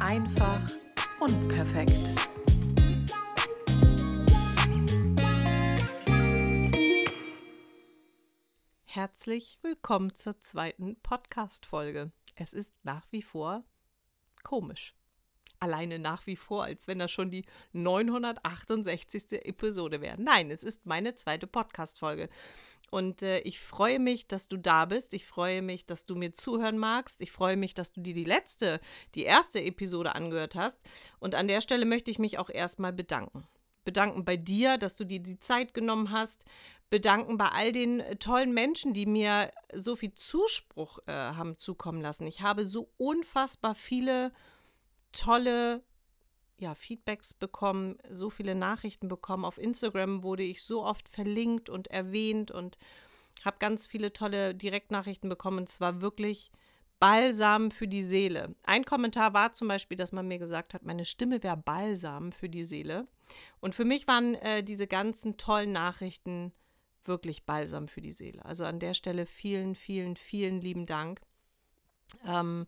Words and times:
Einfach 0.00 0.60
unperfekt. 1.20 2.12
Herzlich 8.86 9.58
willkommen 9.62 10.14
zur 10.14 10.40
zweiten 10.40 10.96
Podcast-Folge. 11.02 12.12
Es 12.34 12.52
ist 12.52 12.74
nach 12.84 13.06
wie 13.10 13.22
vor 13.22 13.64
komisch. 14.42 14.94
Alleine 15.64 15.98
nach 15.98 16.26
wie 16.26 16.36
vor, 16.36 16.64
als 16.64 16.86
wenn 16.88 16.98
das 16.98 17.10
schon 17.10 17.30
die 17.30 17.46
968. 17.72 19.32
Episode 19.46 20.02
wäre. 20.02 20.20
Nein, 20.20 20.50
es 20.50 20.62
ist 20.62 20.84
meine 20.84 21.14
zweite 21.14 21.46
Podcast-Folge. 21.46 22.28
Und 22.90 23.22
äh, 23.22 23.38
ich 23.40 23.60
freue 23.60 23.98
mich, 23.98 24.28
dass 24.28 24.46
du 24.46 24.58
da 24.58 24.84
bist. 24.84 25.14
Ich 25.14 25.24
freue 25.24 25.62
mich, 25.62 25.86
dass 25.86 26.04
du 26.04 26.16
mir 26.16 26.34
zuhören 26.34 26.76
magst. 26.76 27.22
Ich 27.22 27.32
freue 27.32 27.56
mich, 27.56 27.72
dass 27.72 27.92
du 27.92 28.02
dir 28.02 28.12
die 28.12 28.24
letzte, 28.24 28.78
die 29.14 29.22
erste 29.22 29.62
Episode 29.62 30.14
angehört 30.14 30.54
hast. 30.54 30.78
Und 31.18 31.34
an 31.34 31.48
der 31.48 31.62
Stelle 31.62 31.86
möchte 31.86 32.10
ich 32.10 32.18
mich 32.18 32.38
auch 32.38 32.50
erstmal 32.50 32.92
bedanken. 32.92 33.48
Bedanken 33.84 34.26
bei 34.26 34.36
dir, 34.36 34.76
dass 34.76 34.96
du 34.96 35.04
dir 35.04 35.20
die 35.20 35.40
Zeit 35.40 35.72
genommen 35.72 36.10
hast. 36.10 36.44
Bedanken 36.90 37.38
bei 37.38 37.48
all 37.48 37.72
den 37.72 38.00
äh, 38.00 38.16
tollen 38.16 38.52
Menschen, 38.52 38.92
die 38.92 39.06
mir 39.06 39.50
so 39.72 39.96
viel 39.96 40.14
Zuspruch 40.14 40.98
äh, 41.06 41.12
haben 41.12 41.56
zukommen 41.56 42.02
lassen. 42.02 42.26
Ich 42.26 42.42
habe 42.42 42.66
so 42.66 42.90
unfassbar 42.98 43.74
viele 43.74 44.30
tolle 45.14 45.82
ja, 46.58 46.74
Feedbacks 46.74 47.34
bekommen, 47.34 47.98
so 48.10 48.30
viele 48.30 48.54
Nachrichten 48.54 49.08
bekommen. 49.08 49.44
Auf 49.44 49.58
Instagram 49.58 50.22
wurde 50.22 50.42
ich 50.42 50.62
so 50.62 50.84
oft 50.84 51.08
verlinkt 51.08 51.68
und 51.68 51.88
erwähnt 51.88 52.50
und 52.50 52.78
habe 53.44 53.56
ganz 53.58 53.86
viele 53.86 54.12
tolle 54.12 54.54
Direktnachrichten 54.54 55.28
bekommen. 55.28 55.58
Und 55.58 55.68
zwar 55.68 56.00
wirklich 56.00 56.50
Balsam 57.00 57.70
für 57.70 57.88
die 57.88 58.02
Seele. 58.02 58.54
Ein 58.62 58.84
Kommentar 58.84 59.34
war 59.34 59.52
zum 59.52 59.68
Beispiel, 59.68 59.96
dass 59.96 60.12
man 60.12 60.28
mir 60.28 60.38
gesagt 60.38 60.74
hat, 60.74 60.84
meine 60.84 61.04
Stimme 61.04 61.42
wäre 61.42 61.56
Balsam 61.56 62.32
für 62.32 62.48
die 62.48 62.64
Seele. 62.64 63.08
Und 63.60 63.74
für 63.74 63.84
mich 63.84 64.06
waren 64.06 64.34
äh, 64.36 64.62
diese 64.62 64.86
ganzen 64.86 65.36
tollen 65.36 65.72
Nachrichten 65.72 66.52
wirklich 67.02 67.44
Balsam 67.44 67.88
für 67.88 68.00
die 68.00 68.12
Seele. 68.12 68.44
Also 68.44 68.64
an 68.64 68.78
der 68.78 68.94
Stelle 68.94 69.26
vielen, 69.26 69.74
vielen, 69.74 70.16
vielen 70.16 70.60
lieben 70.60 70.86
Dank. 70.86 71.20
Ähm, 72.26 72.66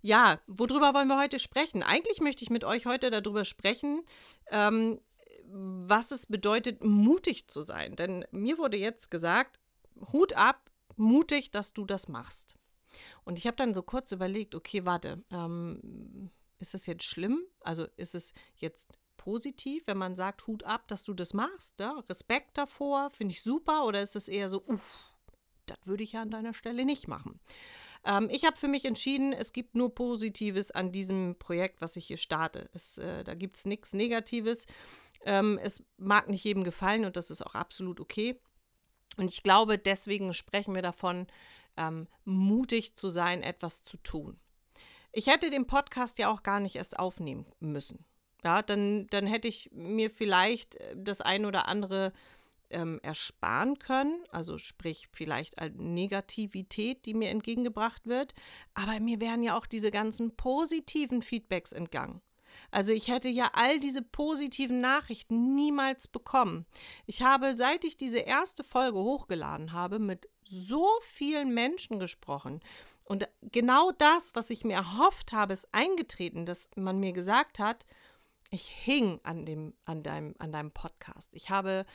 ja, 0.00 0.40
worüber 0.46 0.94
wollen 0.94 1.08
wir 1.08 1.18
heute 1.18 1.38
sprechen? 1.38 1.82
Eigentlich 1.82 2.20
möchte 2.20 2.42
ich 2.42 2.50
mit 2.50 2.64
euch 2.64 2.86
heute 2.86 3.10
darüber 3.10 3.44
sprechen, 3.44 4.02
ähm, 4.50 5.00
was 5.44 6.10
es 6.10 6.26
bedeutet, 6.26 6.82
mutig 6.82 7.48
zu 7.48 7.62
sein. 7.62 7.94
Denn 7.96 8.24
mir 8.30 8.58
wurde 8.58 8.76
jetzt 8.76 9.10
gesagt, 9.10 9.60
Hut 10.12 10.32
ab, 10.32 10.70
mutig, 10.96 11.50
dass 11.50 11.72
du 11.72 11.84
das 11.84 12.08
machst. 12.08 12.54
Und 13.24 13.38
ich 13.38 13.46
habe 13.46 13.56
dann 13.56 13.74
so 13.74 13.82
kurz 13.82 14.12
überlegt, 14.12 14.54
okay, 14.54 14.84
warte, 14.84 15.22
ähm, 15.30 16.30
ist 16.58 16.74
das 16.74 16.86
jetzt 16.86 17.04
schlimm? 17.04 17.42
Also 17.60 17.86
ist 17.96 18.14
es 18.14 18.32
jetzt 18.56 18.92
positiv, 19.16 19.86
wenn 19.86 19.98
man 19.98 20.16
sagt, 20.16 20.46
Hut 20.46 20.64
ab, 20.64 20.88
dass 20.88 21.04
du 21.04 21.14
das 21.14 21.34
machst? 21.34 21.78
Ja? 21.80 22.02
Respekt 22.08 22.58
davor, 22.58 23.10
finde 23.10 23.34
ich 23.34 23.42
super. 23.42 23.84
Oder 23.84 24.02
ist 24.02 24.16
es 24.16 24.28
eher 24.28 24.48
so, 24.48 24.62
uff, 24.66 25.12
das 25.66 25.78
würde 25.84 26.02
ich 26.02 26.12
ja 26.12 26.22
an 26.22 26.30
deiner 26.30 26.54
Stelle 26.54 26.84
nicht 26.84 27.08
machen? 27.08 27.40
Ähm, 28.04 28.28
ich 28.30 28.44
habe 28.44 28.56
für 28.56 28.68
mich 28.68 28.84
entschieden, 28.84 29.32
es 29.32 29.52
gibt 29.52 29.74
nur 29.74 29.94
Positives 29.94 30.70
an 30.70 30.92
diesem 30.92 31.36
Projekt, 31.38 31.80
was 31.80 31.96
ich 31.96 32.06
hier 32.06 32.16
starte. 32.16 32.68
Es, 32.72 32.98
äh, 32.98 33.24
da 33.24 33.34
gibt 33.34 33.56
es 33.56 33.64
nichts 33.64 33.92
Negatives. 33.92 34.66
Ähm, 35.24 35.58
es 35.62 35.82
mag 35.98 36.28
nicht 36.28 36.44
jedem 36.44 36.64
gefallen 36.64 37.04
und 37.04 37.16
das 37.16 37.30
ist 37.30 37.42
auch 37.42 37.54
absolut 37.54 38.00
okay. 38.00 38.38
Und 39.16 39.30
ich 39.30 39.42
glaube, 39.42 39.78
deswegen 39.78 40.34
sprechen 40.34 40.74
wir 40.74 40.82
davon, 40.82 41.26
ähm, 41.76 42.06
mutig 42.24 42.94
zu 42.96 43.08
sein, 43.08 43.42
etwas 43.42 43.82
zu 43.82 43.96
tun. 43.98 44.38
Ich 45.12 45.26
hätte 45.26 45.50
den 45.50 45.66
Podcast 45.66 46.18
ja 46.18 46.30
auch 46.30 46.42
gar 46.42 46.60
nicht 46.60 46.76
erst 46.76 46.98
aufnehmen 46.98 47.46
müssen. 47.60 48.04
Ja, 48.44 48.62
dann, 48.62 49.06
dann 49.08 49.26
hätte 49.26 49.46
ich 49.46 49.70
mir 49.72 50.10
vielleicht 50.10 50.76
äh, 50.76 50.94
das 50.96 51.20
ein 51.20 51.44
oder 51.46 51.68
andere 51.68 52.12
ähm, 52.72 53.00
ersparen 53.02 53.78
können, 53.78 54.24
also 54.30 54.58
sprich 54.58 55.08
vielleicht 55.12 55.54
Negativität, 55.74 57.06
die 57.06 57.14
mir 57.14 57.30
entgegengebracht 57.30 58.06
wird, 58.06 58.34
aber 58.74 59.00
mir 59.00 59.20
wären 59.20 59.42
ja 59.42 59.56
auch 59.56 59.66
diese 59.66 59.90
ganzen 59.90 60.36
positiven 60.36 61.22
Feedbacks 61.22 61.72
entgangen. 61.72 62.20
Also 62.70 62.92
ich 62.92 63.08
hätte 63.08 63.28
ja 63.28 63.50
all 63.54 63.80
diese 63.80 64.02
positiven 64.02 64.80
Nachrichten 64.80 65.54
niemals 65.54 66.08
bekommen. 66.08 66.66
Ich 67.06 67.22
habe, 67.22 67.56
seit 67.56 67.84
ich 67.84 67.96
diese 67.96 68.18
erste 68.18 68.64
Folge 68.64 68.98
hochgeladen 68.98 69.72
habe, 69.72 69.98
mit 69.98 70.28
so 70.44 70.88
vielen 71.00 71.54
Menschen 71.54 71.98
gesprochen. 71.98 72.60
Und 73.04 73.28
genau 73.42 73.90
das, 73.92 74.34
was 74.34 74.50
ich 74.50 74.64
mir 74.64 74.74
erhofft 74.74 75.32
habe, 75.32 75.52
ist 75.52 75.68
eingetreten, 75.72 76.46
dass 76.46 76.68
man 76.76 76.98
mir 76.98 77.12
gesagt 77.12 77.58
hat, 77.58 77.84
ich 78.50 78.68
hing 78.68 79.20
an, 79.22 79.44
dem, 79.46 79.74
an, 79.84 80.02
deinem, 80.02 80.34
an 80.38 80.52
deinem 80.52 80.70
Podcast. 80.70 81.34
Ich 81.34 81.50
habe 81.50 81.86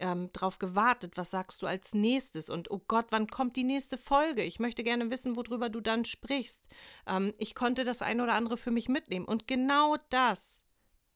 ähm, 0.00 0.32
drauf 0.32 0.58
gewartet, 0.58 1.16
was 1.16 1.30
sagst 1.30 1.62
du 1.62 1.66
als 1.66 1.94
nächstes 1.94 2.50
und 2.50 2.70
oh 2.70 2.80
Gott, 2.88 3.06
wann 3.10 3.28
kommt 3.28 3.56
die 3.56 3.64
nächste 3.64 3.98
Folge? 3.98 4.42
Ich 4.42 4.58
möchte 4.58 4.82
gerne 4.82 5.10
wissen, 5.10 5.36
worüber 5.36 5.68
du 5.68 5.80
dann 5.80 6.04
sprichst. 6.04 6.68
Ähm, 7.06 7.32
ich 7.38 7.54
konnte 7.54 7.84
das 7.84 8.02
ein 8.02 8.20
oder 8.20 8.34
andere 8.34 8.56
für 8.56 8.70
mich 8.70 8.88
mitnehmen 8.88 9.26
und 9.26 9.46
genau 9.46 9.96
das, 10.08 10.64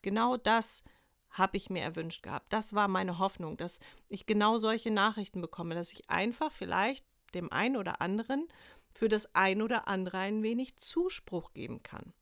genau 0.02 0.36
das 0.36 0.84
habe 1.30 1.56
ich 1.56 1.68
mir 1.68 1.82
erwünscht 1.82 2.22
gehabt. 2.22 2.52
Das 2.52 2.74
war 2.74 2.86
meine 2.86 3.18
Hoffnung, 3.18 3.56
dass 3.56 3.80
ich 4.08 4.26
genau 4.26 4.58
solche 4.58 4.90
Nachrichten 4.90 5.40
bekomme, 5.40 5.74
dass 5.74 5.92
ich 5.92 6.08
einfach 6.08 6.52
vielleicht 6.52 7.04
dem 7.34 7.50
einen 7.50 7.76
oder 7.76 8.00
anderen 8.00 8.46
für 8.92 9.08
das 9.08 9.34
ein 9.34 9.60
oder 9.60 9.88
andere 9.88 10.18
ein 10.18 10.42
wenig 10.42 10.76
Zuspruch 10.76 11.52
geben 11.52 11.82
kann. 11.82 12.12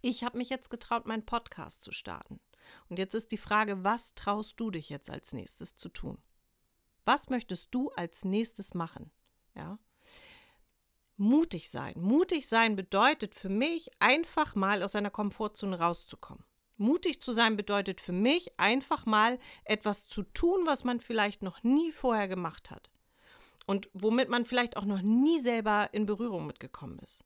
Ich 0.00 0.24
habe 0.24 0.38
mich 0.38 0.48
jetzt 0.48 0.70
getraut, 0.70 1.06
meinen 1.06 1.26
Podcast 1.26 1.82
zu 1.82 1.92
starten. 1.92 2.40
Und 2.88 2.98
jetzt 2.98 3.14
ist 3.14 3.32
die 3.32 3.38
Frage, 3.38 3.84
was 3.84 4.14
traust 4.14 4.58
du 4.58 4.70
dich 4.70 4.88
jetzt 4.88 5.10
als 5.10 5.32
nächstes 5.32 5.76
zu 5.76 5.88
tun? 5.88 6.18
Was 7.04 7.28
möchtest 7.28 7.74
du 7.74 7.90
als 7.90 8.24
nächstes 8.24 8.74
machen? 8.74 9.10
Ja? 9.54 9.78
Mutig 11.16 11.70
sein. 11.70 11.94
Mutig 11.96 12.48
sein 12.48 12.76
bedeutet 12.76 13.34
für 13.34 13.48
mich 13.48 13.90
einfach 14.00 14.54
mal 14.54 14.82
aus 14.82 14.96
einer 14.96 15.10
Komfortzone 15.10 15.78
rauszukommen. 15.78 16.44
Mutig 16.76 17.20
zu 17.20 17.30
sein 17.30 17.56
bedeutet 17.56 18.00
für 18.00 18.12
mich 18.12 18.58
einfach 18.58 19.06
mal 19.06 19.38
etwas 19.64 20.08
zu 20.08 20.24
tun, 20.24 20.66
was 20.66 20.82
man 20.82 21.00
vielleicht 21.00 21.42
noch 21.42 21.62
nie 21.62 21.92
vorher 21.92 22.26
gemacht 22.26 22.70
hat 22.70 22.90
und 23.66 23.88
womit 23.92 24.28
man 24.28 24.44
vielleicht 24.44 24.76
auch 24.76 24.84
noch 24.84 25.02
nie 25.02 25.38
selber 25.38 25.90
in 25.92 26.06
Berührung 26.06 26.46
mitgekommen 26.46 26.98
ist. 26.98 27.24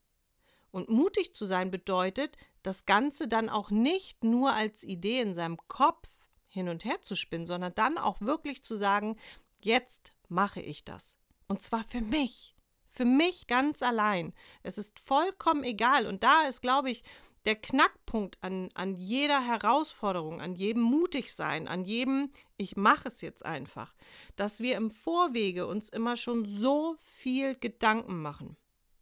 Und 0.71 0.91
mutig 0.91 1.35
zu 1.35 1.47
sein 1.47 1.71
bedeutet, 1.71 2.37
das 2.69 2.85
Ganze 2.85 3.29
dann 3.29 3.49
auch 3.49 3.71
nicht 3.71 4.23
nur 4.23 4.53
als 4.53 4.85
Idee 4.85 5.23
in 5.23 5.33
seinem 5.33 5.57
Kopf 5.69 6.27
hin 6.49 6.69
und 6.69 6.85
her 6.85 7.01
zu 7.01 7.15
spinnen, 7.15 7.47
sondern 7.47 7.75
dann 7.75 7.97
auch 7.97 8.21
wirklich 8.21 8.63
zu 8.63 8.77
sagen, 8.77 9.17
jetzt 9.61 10.13
mache 10.29 10.61
ich 10.61 10.85
das. 10.85 11.17
Und 11.47 11.63
zwar 11.63 11.83
für 11.83 12.03
mich. 12.03 12.55
Für 12.87 13.07
mich 13.07 13.47
ganz 13.47 13.83
allein. 13.83 14.35
Es 14.63 14.77
ist 14.77 15.01
vollkommen 15.01 15.65
egal. 15.65 16.07
Und 16.07 16.23
da 16.23 16.43
ist, 16.43 16.61
glaube 16.61 16.91
ich, 16.91 17.03
der 17.47 17.57
Knackpunkt 17.57 18.37
an, 18.43 18.69
an 18.75 18.95
jeder 18.97 19.47
Herausforderung, 19.47 20.43
an 20.43 20.55
jedem 20.55 20.83
Mutigsein, 20.83 21.69
an 21.69 21.87
jedem, 21.87 22.31
ich 22.59 22.77
mache 22.77 23.09
es 23.09 23.23
jetzt 23.23 23.47
einfach, 23.47 23.95
dass 24.37 24.61
wir 24.61 24.77
im 24.77 24.91
Vorwege 24.91 25.67
uns 25.67 25.89
immer 25.89 26.17
schon 26.17 26.45
so 26.45 26.97
viel 27.01 27.55
Gedanken 27.55 28.21
machen. 28.21 28.59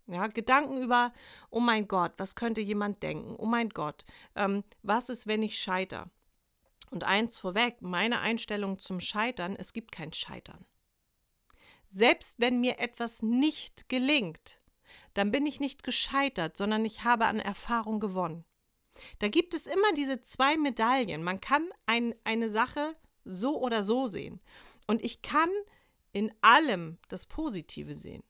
Ja, 0.08 0.28
Gedanken 0.28 0.80
über, 0.80 1.12
oh 1.50 1.60
mein 1.60 1.88
Gott, 1.88 2.12
was 2.16 2.36
könnte 2.36 2.60
jemand 2.60 3.02
denken? 3.02 3.34
Oh 3.38 3.46
mein 3.46 3.70
Gott, 3.70 4.04
ähm, 4.36 4.62
was 4.82 5.08
ist, 5.08 5.26
wenn 5.26 5.42
ich 5.42 5.58
scheitere? 5.58 6.10
Und 6.90 7.02
eins 7.02 7.38
vorweg, 7.38 7.82
meine 7.82 8.20
Einstellung 8.20 8.78
zum 8.78 9.00
Scheitern, 9.00 9.56
es 9.56 9.72
gibt 9.72 9.90
kein 9.90 10.12
Scheitern. 10.12 10.64
Selbst 11.86 12.38
wenn 12.38 12.60
mir 12.60 12.78
etwas 12.78 13.22
nicht 13.22 13.88
gelingt, 13.88 14.60
dann 15.14 15.32
bin 15.32 15.46
ich 15.46 15.60
nicht 15.60 15.82
gescheitert, 15.82 16.56
sondern 16.56 16.84
ich 16.84 17.02
habe 17.02 17.26
an 17.26 17.40
Erfahrung 17.40 18.00
gewonnen. 18.00 18.44
Da 19.18 19.28
gibt 19.28 19.54
es 19.54 19.66
immer 19.66 19.92
diese 19.94 20.22
zwei 20.22 20.56
Medaillen. 20.56 21.22
Man 21.22 21.40
kann 21.40 21.68
ein, 21.86 22.14
eine 22.24 22.48
Sache 22.48 22.96
so 23.24 23.58
oder 23.60 23.82
so 23.82 24.06
sehen. 24.06 24.40
Und 24.86 25.02
ich 25.02 25.22
kann 25.22 25.50
in 26.12 26.32
allem 26.40 26.98
das 27.08 27.26
Positive 27.26 27.94
sehen. 27.94 28.22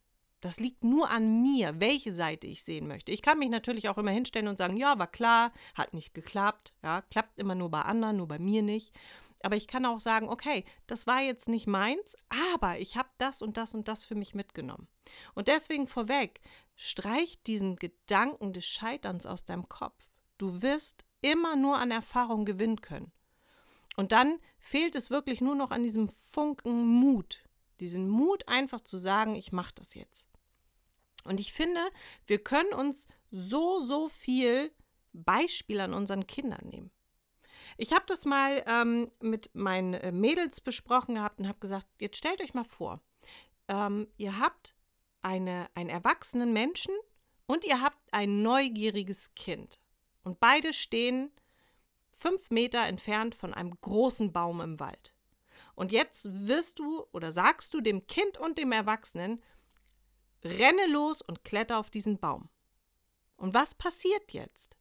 Das 0.46 0.60
liegt 0.60 0.84
nur 0.84 1.10
an 1.10 1.42
mir, 1.42 1.80
welche 1.80 2.12
Seite 2.12 2.46
ich 2.46 2.62
sehen 2.62 2.86
möchte. 2.86 3.10
Ich 3.10 3.20
kann 3.20 3.40
mich 3.40 3.48
natürlich 3.48 3.88
auch 3.88 3.98
immer 3.98 4.12
hinstellen 4.12 4.46
und 4.46 4.58
sagen, 4.58 4.76
ja, 4.76 4.96
war 4.96 5.08
klar, 5.08 5.52
hat 5.74 5.92
nicht 5.92 6.14
geklappt, 6.14 6.72
ja, 6.84 7.02
klappt 7.02 7.40
immer 7.40 7.56
nur 7.56 7.68
bei 7.68 7.80
anderen, 7.80 8.18
nur 8.18 8.28
bei 8.28 8.38
mir 8.38 8.62
nicht. 8.62 8.94
Aber 9.42 9.56
ich 9.56 9.66
kann 9.66 9.84
auch 9.84 9.98
sagen, 9.98 10.28
okay, 10.28 10.64
das 10.86 11.08
war 11.08 11.20
jetzt 11.20 11.48
nicht 11.48 11.66
meins, 11.66 12.14
aber 12.52 12.78
ich 12.78 12.96
habe 12.96 13.08
das 13.18 13.42
und 13.42 13.56
das 13.56 13.74
und 13.74 13.88
das 13.88 14.04
für 14.04 14.14
mich 14.14 14.36
mitgenommen. 14.36 14.86
Und 15.34 15.48
deswegen 15.48 15.88
vorweg, 15.88 16.40
streich 16.76 17.42
diesen 17.42 17.74
Gedanken 17.74 18.52
des 18.52 18.66
Scheiterns 18.66 19.26
aus 19.26 19.46
deinem 19.46 19.68
Kopf. 19.68 19.98
Du 20.38 20.62
wirst 20.62 21.04
immer 21.22 21.56
nur 21.56 21.76
an 21.78 21.90
Erfahrung 21.90 22.44
gewinnen 22.44 22.80
können. 22.80 23.10
Und 23.96 24.12
dann 24.12 24.38
fehlt 24.60 24.94
es 24.94 25.10
wirklich 25.10 25.40
nur 25.40 25.56
noch 25.56 25.72
an 25.72 25.82
diesem 25.82 26.08
Funken 26.08 26.86
Mut. 26.86 27.42
Diesen 27.80 28.08
Mut 28.08 28.46
einfach 28.46 28.80
zu 28.82 28.96
sagen, 28.96 29.34
ich 29.34 29.50
mache 29.50 29.74
das 29.74 29.94
jetzt. 29.94 30.25
Und 31.26 31.40
ich 31.40 31.52
finde, 31.52 31.80
wir 32.26 32.38
können 32.38 32.72
uns 32.72 33.08
so, 33.30 33.84
so 33.84 34.08
viel 34.08 34.72
Beispiel 35.12 35.80
an 35.80 35.94
unseren 35.94 36.26
Kindern 36.26 36.68
nehmen. 36.68 36.90
Ich 37.78 37.92
habe 37.92 38.04
das 38.06 38.24
mal 38.24 38.62
ähm, 38.66 39.10
mit 39.20 39.50
meinen 39.54 39.94
äh, 39.94 40.12
Mädels 40.12 40.60
besprochen 40.60 41.16
gehabt 41.16 41.38
und 41.38 41.48
habe 41.48 41.58
gesagt, 41.58 41.86
jetzt 42.00 42.16
stellt 42.16 42.40
euch 42.40 42.54
mal 42.54 42.64
vor, 42.64 43.00
ähm, 43.68 44.08
ihr 44.16 44.38
habt 44.38 44.74
eine, 45.22 45.68
einen 45.74 45.90
erwachsenen 45.90 46.52
Menschen 46.52 46.94
und 47.46 47.64
ihr 47.64 47.80
habt 47.80 47.98
ein 48.12 48.42
neugieriges 48.42 49.34
Kind. 49.34 49.80
Und 50.22 50.40
beide 50.40 50.72
stehen 50.72 51.30
fünf 52.12 52.50
Meter 52.50 52.86
entfernt 52.86 53.34
von 53.34 53.52
einem 53.52 53.78
großen 53.80 54.32
Baum 54.32 54.60
im 54.60 54.80
Wald. 54.80 55.14
Und 55.74 55.92
jetzt 55.92 56.48
wirst 56.48 56.78
du 56.78 57.06
oder 57.12 57.30
sagst 57.30 57.74
du 57.74 57.80
dem 57.80 58.06
Kind 58.06 58.38
und 58.38 58.56
dem 58.56 58.72
Erwachsenen, 58.72 59.42
renne 60.46 60.86
los 60.86 61.22
und 61.22 61.44
kletter 61.44 61.78
auf 61.78 61.90
diesen 61.90 62.18
Baum. 62.18 62.48
Und 63.36 63.54
was 63.54 63.74
passiert 63.74 64.32
jetzt? 64.32 64.76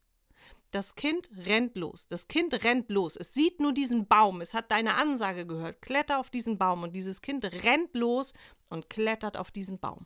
Das 0.72 0.96
Kind 0.96 1.30
rennt 1.36 1.78
los. 1.78 2.08
Das 2.08 2.28
Kind 2.28 2.54
rennt 2.64 2.90
los. 2.90 3.16
Es 3.16 3.34
sieht 3.34 3.60
nur 3.60 3.74
diesen 3.74 4.08
Baum. 4.08 4.42
Es 4.42 4.54
hat 4.54 4.72
deine 4.72 4.96
Ansage 4.96 5.46
gehört. 5.46 5.82
Kletter 5.82 6.20
auf 6.20 6.30
diesen 6.30 6.58
Baum. 6.58 6.84
Und 6.84 6.96
dieses 6.96 7.22
Kind 7.22 7.46
rennt 7.46 7.96
los 7.96 8.34
und 8.70 8.90
klettert 8.90 9.38
auf 9.38 9.52
diesen 9.52 9.80
Baum. 9.80 10.06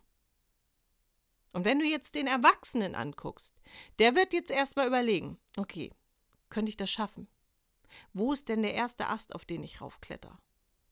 Und 1.52 1.66
wenn 1.66 1.80
du 1.80 1.86
jetzt 1.86 2.14
den 2.16 2.28
Erwachsenen 2.28 2.94
anguckst, 2.94 3.60
der 3.98 4.14
wird 4.14 4.34
jetzt 4.34 4.52
erstmal 4.52 4.88
überlegen, 4.88 5.40
okay, 5.58 5.92
könnte 6.50 6.70
ich 6.70 6.78
das 6.78 6.92
schaffen? 6.92 7.28
Wo 8.14 8.34
ist 8.34 8.50
denn 8.50 8.62
der 8.62 8.76
erste 8.76 9.08
Ast, 9.08 9.34
auf 9.34 9.46
den 9.46 9.64
ich 9.64 9.82
raufkletter? 9.82 10.40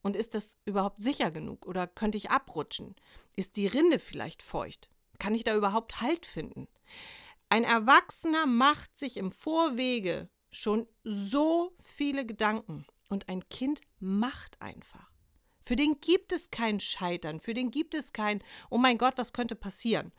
Und 0.08 0.16
ist 0.16 0.36
das 0.36 0.58
überhaupt 0.64 1.02
sicher 1.02 1.32
genug? 1.32 1.66
Oder 1.66 1.86
könnte 1.86 2.18
ich 2.18 2.32
abrutschen? 2.32 2.96
Ist 3.36 3.58
die 3.58 3.68
Rinde 3.68 4.00
vielleicht 4.00 4.42
feucht? 4.42 4.90
Kann 5.20 5.36
ich 5.36 5.44
da 5.44 5.54
überhaupt 5.54 6.00
Halt 6.00 6.26
finden? 6.26 6.70
Ein 7.50 7.66
Erwachsener 7.66 8.46
macht 8.46 8.98
sich 8.98 9.18
im 9.18 9.34
Vorwege 9.34 10.30
schon 10.50 10.88
so 11.04 11.76
viele 11.84 12.26
Gedanken 12.26 12.86
und 13.10 13.28
ein 13.28 13.50
Kind 13.50 13.82
macht 14.00 14.62
einfach. 14.62 15.12
Für 15.62 15.76
den 15.76 16.00
gibt 16.00 16.32
es 16.32 16.52
kein 16.52 16.80
Scheitern, 16.80 17.42
für 17.42 17.54
den 17.54 17.70
gibt 17.70 17.94
es 17.94 18.14
kein, 18.14 18.42
oh 18.70 18.78
mein 18.78 18.98
Gott, 18.98 19.18
was 19.18 19.34
könnte 19.34 19.58
passieren, 19.58 20.14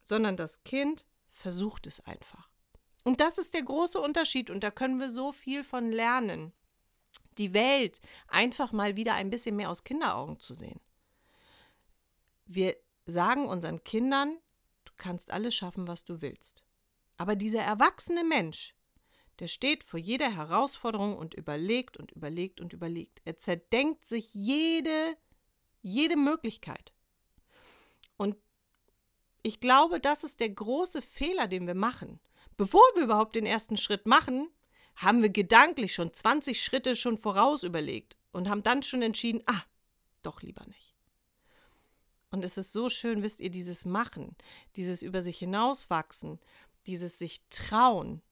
sondern 0.00 0.36
das 0.36 0.62
Kind 0.62 1.06
versucht 1.32 1.88
es 1.88 1.98
einfach. 1.98 2.48
Und 3.02 3.18
das 3.18 3.38
ist 3.38 3.52
der 3.52 3.64
große 3.64 4.00
Unterschied 4.00 4.48
und 4.48 4.62
da 4.62 4.70
können 4.70 5.00
wir 5.00 5.10
so 5.10 5.32
viel 5.32 5.64
von 5.64 5.90
lernen. 5.90 6.52
Die 7.38 7.54
Welt 7.54 8.00
einfach 8.28 8.72
mal 8.72 8.96
wieder 8.96 9.14
ein 9.14 9.30
bisschen 9.30 9.56
mehr 9.56 9.70
aus 9.70 9.84
Kinderaugen 9.84 10.40
zu 10.40 10.54
sehen. 10.54 10.80
Wir 12.46 12.76
sagen 13.06 13.46
unseren 13.46 13.82
Kindern, 13.84 14.38
kannst 14.96 15.30
alles 15.30 15.54
schaffen, 15.54 15.88
was 15.88 16.04
du 16.04 16.20
willst. 16.20 16.64
Aber 17.16 17.36
dieser 17.36 17.62
erwachsene 17.62 18.24
Mensch, 18.24 18.74
der 19.38 19.48
steht 19.48 19.84
vor 19.84 19.98
jeder 19.98 20.34
Herausforderung 20.34 21.16
und 21.16 21.34
überlegt 21.34 21.96
und 21.96 22.12
überlegt 22.12 22.60
und 22.60 22.72
überlegt. 22.72 23.20
Er 23.24 23.36
zerdenkt 23.36 24.06
sich 24.06 24.32
jede, 24.34 25.16
jede 25.82 26.16
Möglichkeit. 26.16 26.92
Und 28.16 28.36
ich 29.42 29.60
glaube, 29.60 30.00
das 30.00 30.24
ist 30.24 30.40
der 30.40 30.50
große 30.50 31.02
Fehler, 31.02 31.48
den 31.48 31.66
wir 31.66 31.74
machen. 31.74 32.20
Bevor 32.56 32.82
wir 32.94 33.04
überhaupt 33.04 33.34
den 33.34 33.46
ersten 33.46 33.76
Schritt 33.76 34.06
machen, 34.06 34.48
haben 34.96 35.22
wir 35.22 35.28
gedanklich 35.28 35.94
schon 35.94 36.12
20 36.12 36.62
Schritte 36.62 36.96
schon 36.96 37.18
voraus 37.18 37.62
überlegt 37.62 38.16
und 38.32 38.48
haben 38.48 38.62
dann 38.62 38.82
schon 38.82 39.02
entschieden, 39.02 39.42
ah, 39.46 39.62
doch 40.22 40.42
lieber 40.42 40.64
nicht. 40.66 40.94
Und 42.30 42.44
es 42.44 42.58
ist 42.58 42.72
so 42.72 42.88
schön, 42.88 43.22
wisst 43.22 43.40
ihr, 43.40 43.50
dieses 43.50 43.84
Machen, 43.84 44.34
dieses 44.76 45.02
über 45.02 45.22
sich 45.22 45.38
hinauswachsen, 45.38 46.40
dieses 46.86 47.18
sich 47.18 47.42
trauen, 47.48 48.22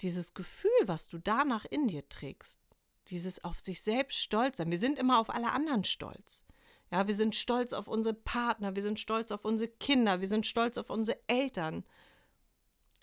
dieses 0.00 0.34
Gefühl, 0.34 0.70
was 0.86 1.08
du 1.08 1.18
danach 1.18 1.64
in 1.64 1.88
dir 1.88 2.08
trägst, 2.08 2.60
dieses 3.08 3.42
auf 3.44 3.60
sich 3.60 3.82
selbst 3.82 4.18
stolz 4.18 4.58
sein. 4.58 4.70
Wir 4.70 4.78
sind 4.78 4.98
immer 4.98 5.18
auf 5.18 5.30
alle 5.30 5.52
anderen 5.52 5.84
stolz. 5.84 6.44
Ja, 6.90 7.06
wir 7.06 7.14
sind 7.14 7.34
stolz 7.34 7.72
auf 7.72 7.88
unsere 7.88 8.14
Partner, 8.14 8.74
wir 8.74 8.82
sind 8.82 8.98
stolz 8.98 9.30
auf 9.30 9.44
unsere 9.44 9.70
Kinder, 9.70 10.20
wir 10.20 10.28
sind 10.28 10.46
stolz 10.46 10.76
auf 10.78 10.90
unsere 10.90 11.18
Eltern. 11.28 11.84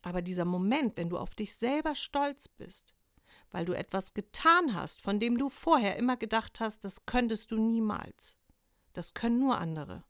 Aber 0.07 0.21
dieser 0.21 0.45
Moment, 0.45 0.95
wenn 0.95 1.09
du 1.09 1.18
auf 1.18 1.36
dich 1.36 1.54
selber 1.56 1.94
stolz 1.94 2.48
bist, 2.48 2.95
weil 3.51 3.65
du 3.65 3.74
etwas 3.74 4.13
getan 4.13 4.74
hast, 4.74 5.01
von 5.01 5.19
dem 5.19 5.38
du 5.38 5.50
vorher 5.50 5.98
immer 5.98 6.15
gedacht 6.15 6.62
hast, 6.62 6.86
das 6.86 7.06
könntest 7.06 7.51
du 7.51 7.57
niemals, 7.57 8.38
das 8.94 9.13
können 9.13 9.38
nur 9.38 9.57
andere. 9.57 10.06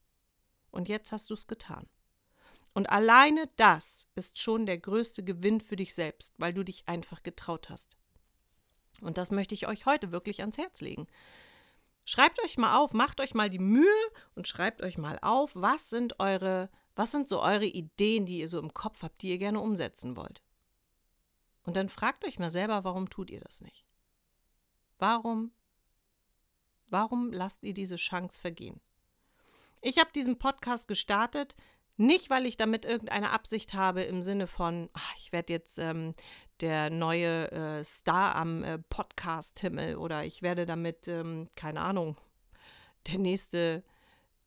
Und 0.69 0.87
jetzt 0.87 1.11
hast 1.11 1.31
du 1.31 1.33
es 1.33 1.47
getan. 1.47 1.89
Und 2.75 2.91
alleine 2.91 3.49
das 3.55 4.07
ist 4.13 4.37
schon 4.37 4.67
der 4.67 4.77
größte 4.77 5.23
Gewinn 5.23 5.59
für 5.59 5.77
dich 5.77 5.95
selbst, 5.95 6.35
weil 6.37 6.53
du 6.53 6.61
dich 6.61 6.87
einfach 6.87 7.23
getraut 7.23 7.71
hast. 7.71 7.97
Und 9.01 9.17
das 9.17 9.31
möchte 9.31 9.55
ich 9.55 9.67
euch 9.67 9.87
heute 9.87 10.11
wirklich 10.11 10.41
ans 10.41 10.59
Herz 10.59 10.79
legen. 10.81 11.07
Schreibt 12.05 12.39
euch 12.43 12.59
mal 12.59 12.77
auf, 12.77 12.93
macht 12.93 13.19
euch 13.19 13.33
mal 13.33 13.49
die 13.49 13.57
Mühe 13.57 14.11
und 14.35 14.47
schreibt 14.47 14.83
euch 14.83 14.99
mal 14.99 15.17
auf, 15.23 15.55
was 15.55 15.89
sind 15.89 16.19
eure, 16.19 16.69
was 16.97 17.11
sind 17.11 17.29
so 17.29 17.41
eure 17.41 17.65
Ideen, 17.65 18.25
die 18.25 18.39
ihr 18.39 18.49
so 18.49 18.59
im 18.59 18.73
Kopf 18.73 19.03
habt, 19.03 19.21
die 19.21 19.29
ihr 19.29 19.37
gerne 19.37 19.61
umsetzen 19.61 20.17
wollt. 20.17 20.41
Und 21.63 21.77
dann 21.77 21.87
fragt 21.87 22.25
euch 22.25 22.39
mal 22.39 22.49
selber, 22.49 22.83
warum 22.83 23.09
tut 23.09 23.29
ihr 23.29 23.39
das 23.39 23.61
nicht? 23.61 23.85
Warum 24.99 25.51
Warum 26.89 27.33
lasst 27.33 27.63
ihr 27.63 27.73
diese 27.73 27.97
Chance 27.97 28.39
vergehen? 28.39 28.79
Ich 29.81 29.99
habe 29.99 30.09
diesen 30.15 30.37
Podcast 30.37 30.87
gestartet, 30.87 31.55
nicht 31.97 32.29
weil 32.29 32.45
ich 32.45 32.57
damit 32.57 32.85
irgendeine 32.85 33.31
Absicht 33.31 33.73
habe 33.73 34.03
im 34.03 34.21
Sinne 34.21 34.47
von, 34.47 34.89
ach, 34.93 35.13
ich 35.17 35.31
werde 35.31 35.53
jetzt 35.53 35.77
ähm, 35.79 36.15
der 36.61 36.89
neue 36.89 37.51
äh, 37.51 37.83
Star 37.83 38.35
am 38.35 38.63
äh, 38.63 38.77
Podcast-Himmel 38.77 39.97
oder 39.97 40.23
ich 40.23 40.41
werde 40.41 40.65
damit, 40.65 41.07
ähm, 41.07 41.47
keine 41.55 41.81
Ahnung, 41.81 42.17
der 43.07 43.19
nächste 43.19 43.83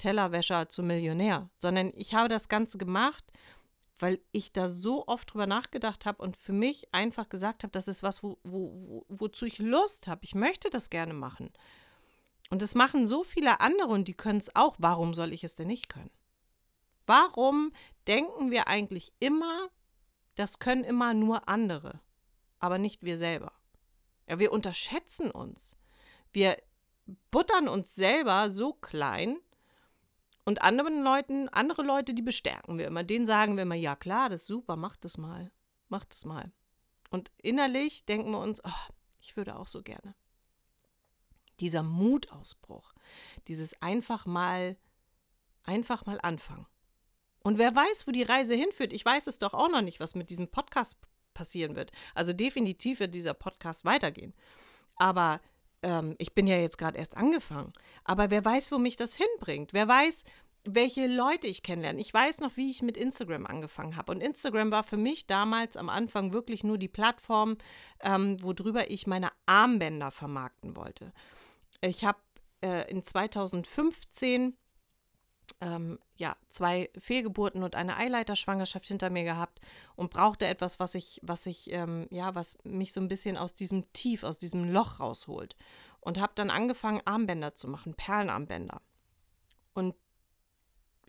Tellerwäscher 0.00 0.69
zum 0.69 0.88
Millionär, 0.88 1.49
sondern 1.56 1.93
ich 1.94 2.14
habe 2.14 2.29
das 2.29 2.49
Ganze 2.49 2.79
gemacht, 2.79 3.25
weil 3.99 4.20
ich 4.32 4.52
da 4.52 4.67
so 4.67 5.06
oft 5.06 5.32
drüber 5.32 5.47
nachgedacht 5.47 6.06
habe 6.06 6.23
und 6.23 6.37
für 6.37 6.52
mich 6.52 6.93
einfach 6.93 7.29
gesagt 7.29 7.62
habe, 7.62 7.70
das 7.70 7.87
ist 7.87 8.02
was, 8.02 8.23
wo, 8.23 8.38
wo, 8.43 8.73
wo, 8.75 9.06
wozu 9.08 9.44
ich 9.44 9.58
Lust 9.58 10.08
habe. 10.08 10.25
Ich 10.25 10.35
möchte 10.35 10.70
das 10.70 10.91
gerne 10.91 11.14
machen. 11.14 11.52
Und 12.49 12.62
es 12.62 12.75
machen 12.75 13.06
so 13.06 13.23
viele 13.23 13.61
andere 13.61 13.88
und 13.88 14.08
die 14.08 14.14
können 14.14 14.41
es 14.41 14.56
auch. 14.56 14.75
Warum 14.79 15.14
soll 15.14 15.32
ich 15.32 15.44
es 15.44 15.55
denn 15.55 15.69
nicht 15.69 15.88
können? 15.88 16.11
Warum 17.06 17.73
denken 18.06 18.50
wir 18.50 18.69
eigentlich 18.69 19.12
immer, 19.20 19.69
das 20.35 20.59
können 20.59 20.85
immer 20.85 21.14
nur 21.14 21.49
andere, 21.49 22.00
aber 22.59 22.78
nicht 22.78 23.02
wir 23.02 23.19
selber? 23.19 23.52
Ja, 24.26 24.38
wir 24.38 24.52
unterschätzen 24.52 25.30
uns. 25.30 25.76
Wir 26.33 26.57
buttern 27.30 27.69
uns 27.69 27.95
selber 27.95 28.50
so 28.50 28.73
klein 28.73 29.37
und 30.50 30.62
anderen 30.62 31.04
Leuten, 31.04 31.49
andere 31.50 31.83
Leute, 31.83 32.12
die 32.12 32.23
bestärken 32.23 32.76
wir 32.76 32.88
immer. 32.88 33.04
Denen 33.04 33.25
sagen 33.25 33.54
wir 33.54 33.62
immer, 33.62 33.76
ja 33.76 33.95
klar, 33.95 34.28
das 34.28 34.40
ist 34.40 34.47
super, 34.49 34.75
mach 34.75 34.97
das 34.97 35.16
mal. 35.16 35.52
Mach 35.88 36.04
das 36.07 36.25
mal. 36.25 36.50
Und 37.09 37.30
innerlich 37.38 38.04
denken 38.04 38.33
wir 38.33 38.40
uns, 38.40 38.61
oh, 38.64 38.92
ich 39.21 39.37
würde 39.37 39.54
auch 39.54 39.69
so 39.69 39.80
gerne 39.80 40.16
dieser 41.61 41.85
Mutausbruch, 41.85 42.92
dieses 43.47 43.80
einfach 43.80 44.26
mal, 44.26 44.76
einfach 45.62 46.04
mal 46.04 46.21
anfangen. 46.21 46.66
Und 47.45 47.59
wer 47.59 47.73
weiß, 47.73 48.09
wo 48.09 48.11
die 48.11 48.25
Reise 48.25 48.57
hinführt. 48.57 48.92
Ich 48.92 49.04
weiß 49.04 49.28
es 49.28 49.38
doch 49.38 49.54
auch 49.54 49.69
noch 49.69 49.83
nicht, 49.83 50.00
was 50.00 50.16
mit 50.16 50.30
diesem 50.30 50.49
Podcast 50.49 50.99
passieren 51.33 51.76
wird. 51.76 51.92
Also 52.16 52.33
definitiv 52.33 52.99
wird 52.99 53.14
dieser 53.14 53.35
Podcast 53.35 53.85
weitergehen. 53.85 54.35
Aber 54.97 55.40
ähm, 55.82 56.14
ich 56.18 56.34
bin 56.34 56.46
ja 56.46 56.56
jetzt 56.56 56.78
gerade 56.78 56.99
erst 56.99 57.16
angefangen. 57.16 57.72
Aber 58.04 58.30
wer 58.30 58.44
weiß, 58.44 58.72
wo 58.72 58.78
mich 58.78 58.96
das 58.96 59.16
hinbringt? 59.16 59.72
Wer 59.72 59.88
weiß, 59.88 60.25
welche 60.64 61.06
Leute 61.06 61.46
ich 61.46 61.62
kennenlerne. 61.62 62.00
Ich 62.00 62.12
weiß 62.12 62.40
noch, 62.40 62.56
wie 62.56 62.70
ich 62.70 62.82
mit 62.82 62.96
Instagram 62.96 63.46
angefangen 63.46 63.96
habe. 63.96 64.12
Und 64.12 64.22
Instagram 64.22 64.70
war 64.70 64.84
für 64.84 64.96
mich 64.96 65.26
damals 65.26 65.76
am 65.76 65.88
Anfang 65.88 66.32
wirklich 66.32 66.64
nur 66.64 66.78
die 66.78 66.88
Plattform, 66.88 67.56
ähm, 68.00 68.42
worüber 68.42 68.90
ich 68.90 69.06
meine 69.06 69.30
Armbänder 69.46 70.10
vermarkten 70.10 70.76
wollte. 70.76 71.12
Ich 71.80 72.04
habe 72.04 72.18
äh, 72.62 72.90
in 72.90 73.02
2015 73.02 74.56
ähm, 75.61 75.99
ja, 76.17 76.37
zwei 76.49 76.90
Fehlgeburten 76.99 77.62
und 77.62 77.75
eine 77.75 77.97
Eileiterschwangerschaft 77.97 78.88
hinter 78.88 79.11
mir 79.11 79.25
gehabt 79.25 79.61
und 79.97 80.11
brauchte 80.11 80.47
etwas, 80.47 80.81
was 80.81 80.95
ich, 80.95 81.21
was 81.23 81.47
ich, 81.47 81.73
ähm, 81.73 82.07
ja, 82.11 82.35
was 82.35 82.59
mich 82.64 82.93
so 82.93 83.00
ein 83.00 83.09
bisschen 83.09 83.37
aus 83.37 83.55
diesem 83.55 83.93
Tief, 83.93 84.23
aus 84.23 84.38
diesem 84.38 84.71
Loch 84.71 85.00
rausholt. 85.00 85.57
Und 86.00 86.19
habe 86.19 86.33
dann 86.35 86.50
angefangen, 86.50 87.02
Armbänder 87.05 87.55
zu 87.55 87.69
machen, 87.69 87.95
Perlenarmbänder. 87.95 88.81
Und 89.75 89.95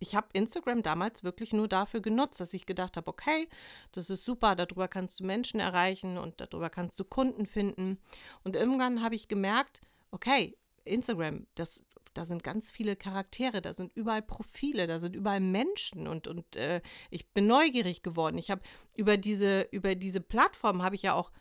ich 0.02 0.16
habe 0.16 0.28
Instagram 0.34 0.82
damals 0.82 1.24
wirklich 1.24 1.54
nur 1.54 1.68
dafür 1.68 2.02
genutzt, 2.02 2.42
dass 2.42 2.54
ich 2.54 2.66
gedacht 2.66 2.98
habe, 2.98 3.08
okay, 3.08 3.48
das 3.92 4.10
ist 4.10 4.26
super, 4.26 4.56
darüber 4.56 4.88
kannst 4.88 5.20
du 5.20 5.26
Menschen 5.26 5.60
erreichen 5.60 6.18
und 6.18 6.42
darüber 6.42 6.70
kannst 6.70 7.00
du 7.00 7.06
Kunden 7.06 7.46
finden. 7.46 8.00
Und 8.44 8.56
irgendwann 8.56 9.04
habe 9.04 9.16
ich 9.16 9.28
gemerkt, 9.28 9.82
okay, 10.10 10.58
Instagram, 10.86 11.48
das, 11.56 11.86
da 12.14 12.26
sind 12.26 12.44
ganz 12.44 12.72
viele 12.72 12.96
Charaktere, 12.96 13.62
da 13.62 13.74
sind 13.74 13.94
überall 13.94 14.22
Profile, 14.22 14.88
da 14.88 15.00
sind 15.00 15.16
überall 15.16 15.40
Menschen 15.40 16.08
und, 16.08 16.28
und 16.28 16.56
äh, 16.56 16.82
ich 17.10 17.32
bin 17.32 17.48
neugierig 17.48 18.04
geworden. 18.04 18.38
Ich 18.38 18.52
habe 18.52 18.62
über 18.96 19.18
diese, 19.18 19.62
über 19.72 19.96
diese 19.96 20.22
Plattform 20.22 20.84
habe 20.84 20.96
ich 20.96 21.04
ja 21.04 21.14
auch 21.14 21.32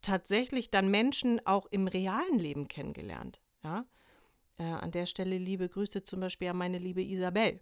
tatsächlich 0.00 0.70
dann 0.70 0.90
Menschen 0.90 1.44
auch 1.46 1.66
im 1.66 1.88
realen 1.88 2.38
Leben 2.38 2.68
kennengelernt. 2.68 3.40
Ja? 3.64 3.86
Äh, 4.58 4.64
an 4.64 4.90
der 4.90 5.06
Stelle 5.06 5.38
liebe 5.38 5.68
Grüße 5.68 6.02
zum 6.02 6.20
Beispiel 6.20 6.48
an 6.48 6.58
meine 6.58 6.78
liebe 6.78 7.02
Isabel 7.02 7.58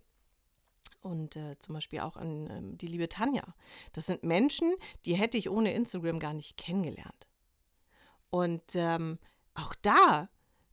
und 1.02 1.36
äh, 1.36 1.58
zum 1.58 1.74
Beispiel 1.74 2.00
auch 2.00 2.16
an 2.16 2.48
ähm, 2.50 2.78
die 2.78 2.86
liebe 2.86 3.08
Tanja. 3.08 3.54
Das 3.92 4.06
sind 4.06 4.22
Menschen, 4.22 4.74
die 5.04 5.14
hätte 5.14 5.38
ich 5.38 5.50
ohne 5.50 5.72
Instagram 5.72 6.18
gar 6.18 6.34
nicht 6.34 6.56
kennengelernt. 6.56 7.28
Und 8.30 8.74
ähm, 8.74 9.18
auch 9.54 9.74
da 9.82 10.28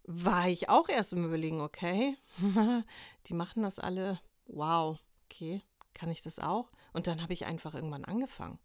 war 0.07 0.47
ich 0.47 0.69
auch 0.69 0.89
erst 0.89 1.13
im 1.13 1.25
Überlegen, 1.25 1.61
okay, 1.61 2.17
die 3.27 3.33
machen 3.33 3.61
das 3.61 3.77
alle, 3.77 4.19
wow, 4.45 4.97
okay, 5.25 5.61
kann 5.93 6.09
ich 6.09 6.21
das 6.21 6.39
auch? 6.39 6.71
Und 6.93 7.07
dann 7.07 7.21
habe 7.21 7.33
ich 7.33 7.45
einfach 7.45 7.75
irgendwann 7.75 8.05
angefangen. 8.05 8.57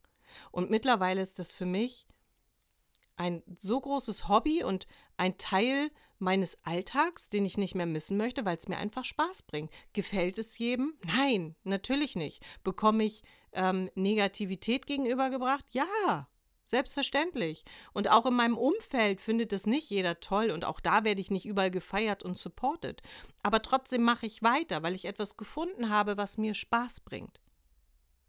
Und 0.50 0.70
mittlerweile 0.70 1.20
ist 1.20 1.38
das 1.38 1.52
für 1.52 1.66
mich 1.66 2.06
ein 3.16 3.42
so 3.58 3.80
großes 3.80 4.28
Hobby 4.28 4.62
und 4.64 4.86
ein 5.16 5.36
Teil 5.36 5.90
meines 6.18 6.56
Alltags, 6.64 7.28
den 7.28 7.44
ich 7.44 7.58
nicht 7.58 7.74
mehr 7.74 7.86
missen 7.86 8.16
möchte, 8.16 8.44
weil 8.44 8.56
es 8.56 8.68
mir 8.68 8.78
einfach 8.78 9.04
Spaß 9.04 9.42
bringt. 9.42 9.70
Gefällt 9.92 10.38
es 10.38 10.56
jedem? 10.56 10.94
Nein, 11.04 11.56
natürlich 11.64 12.14
nicht. 12.14 12.42
Bekomme 12.62 13.04
ich 13.04 13.22
ähm, 13.52 13.90
Negativität 13.94 14.86
gegenübergebracht? 14.86 15.66
Ja, 15.70 16.28
selbstverständlich. 16.72 17.64
Und 17.92 18.10
auch 18.10 18.26
in 18.26 18.34
meinem 18.34 18.58
Umfeld 18.58 19.20
findet 19.20 19.52
es 19.52 19.66
nicht 19.66 19.88
jeder 19.88 20.18
toll 20.18 20.50
und 20.50 20.64
auch 20.64 20.80
da 20.80 21.04
werde 21.04 21.20
ich 21.20 21.30
nicht 21.30 21.46
überall 21.46 21.70
gefeiert 21.70 22.24
und 22.24 22.36
supported. 22.36 23.00
Aber 23.44 23.62
trotzdem 23.62 24.02
mache 24.02 24.26
ich 24.26 24.42
weiter, 24.42 24.82
weil 24.82 24.96
ich 24.96 25.04
etwas 25.04 25.36
gefunden 25.36 25.88
habe, 25.88 26.16
was 26.16 26.36
mir 26.36 26.54
Spaß 26.54 27.00
bringt. 27.00 27.40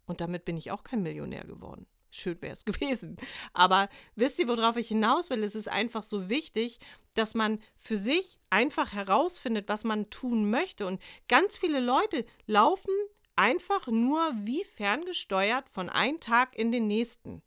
Und 0.06 0.20
damit 0.20 0.44
bin 0.44 0.56
ich 0.56 0.70
auch 0.70 0.84
kein 0.84 1.02
Millionär 1.02 1.44
geworden 1.44 1.86
schön 2.14 2.40
wäre 2.40 2.52
es 2.52 2.64
gewesen. 2.64 3.16
Aber 3.52 3.88
wisst 4.14 4.38
ihr, 4.38 4.48
worauf 4.48 4.76
ich 4.76 4.88
hinaus 4.88 5.30
will? 5.30 5.42
Es 5.42 5.54
ist 5.54 5.68
einfach 5.68 6.02
so 6.02 6.28
wichtig, 6.28 6.78
dass 7.14 7.34
man 7.34 7.60
für 7.76 7.96
sich 7.96 8.38
einfach 8.50 8.92
herausfindet, 8.92 9.68
was 9.68 9.84
man 9.84 10.10
tun 10.10 10.50
möchte. 10.50 10.86
Und 10.86 11.02
ganz 11.28 11.56
viele 11.56 11.80
Leute 11.80 12.24
laufen 12.46 12.92
einfach 13.36 13.86
nur 13.88 14.32
wie 14.36 14.64
ferngesteuert 14.64 15.68
von 15.68 15.90
einem 15.90 16.20
Tag 16.20 16.56
in 16.56 16.72
den 16.72 16.86
nächsten. 16.86 17.42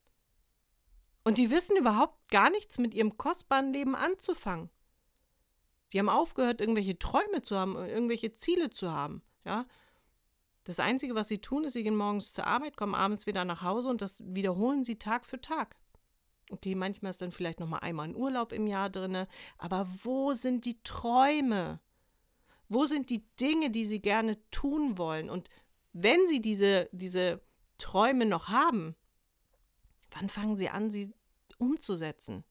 Und 1.27 1.37
die 1.37 1.51
wissen 1.51 1.75
überhaupt 1.75 2.29
gar 2.29 2.49
nichts 2.49 2.77
mit 2.77 2.93
ihrem 2.93 3.17
kostbaren 3.17 3.73
Leben 3.73 3.95
anzufangen. 3.95 4.69
Die 5.91 5.99
haben 5.99 6.07
aufgehört, 6.07 6.61
irgendwelche 6.61 6.97
Träume 6.99 7.41
zu 7.41 7.57
haben, 7.57 7.75
irgendwelche 7.75 8.33
Ziele 8.35 8.69
zu 8.69 8.93
haben. 8.93 9.21
Ja, 9.43 9.65
das 10.63 10.79
Einzige, 10.79 11.15
was 11.15 11.27
sie 11.27 11.39
tun, 11.39 11.65
ist, 11.65 11.73
sie 11.73 11.83
gehen 11.83 11.97
morgens 11.97 12.31
zur 12.31 12.47
Arbeit, 12.47 12.77
kommen 12.77 12.95
abends 12.95 13.27
wieder 13.27 13.43
nach 13.43 13.61
Hause 13.61 13.89
und 13.89 14.01
das 14.01 14.23
wiederholen 14.25 14.85
sie 14.85 14.99
Tag 14.99 15.25
für 15.25 15.41
Tag. 15.41 15.75
Okay, 16.49 16.75
manchmal 16.75 17.09
ist 17.09 17.21
dann 17.21 17.33
vielleicht 17.33 17.59
noch 17.59 17.67
mal 17.67 17.79
einmal 17.79 18.07
ein 18.07 18.15
Urlaub 18.15 18.53
im 18.53 18.65
Jahr 18.65 18.89
drin, 18.89 19.27
aber 19.57 19.85
wo 20.05 20.33
sind 20.33 20.63
die 20.63 20.81
Träume? 20.83 21.81
Wo 22.69 22.85
sind 22.85 23.09
die 23.09 23.25
Dinge, 23.35 23.69
die 23.69 23.83
sie 23.83 23.99
gerne 23.99 24.37
tun 24.49 24.97
wollen? 24.97 25.29
Und 25.29 25.49
wenn 25.91 26.25
sie 26.29 26.39
diese, 26.39 26.87
diese 26.93 27.41
Träume 27.77 28.25
noch 28.25 28.47
haben, 28.47 28.95
wann 30.11 30.29
fangen 30.29 30.55
sie 30.55 30.69
an, 30.69 30.89
sie 30.89 31.13
umzusetzen? 31.57 32.43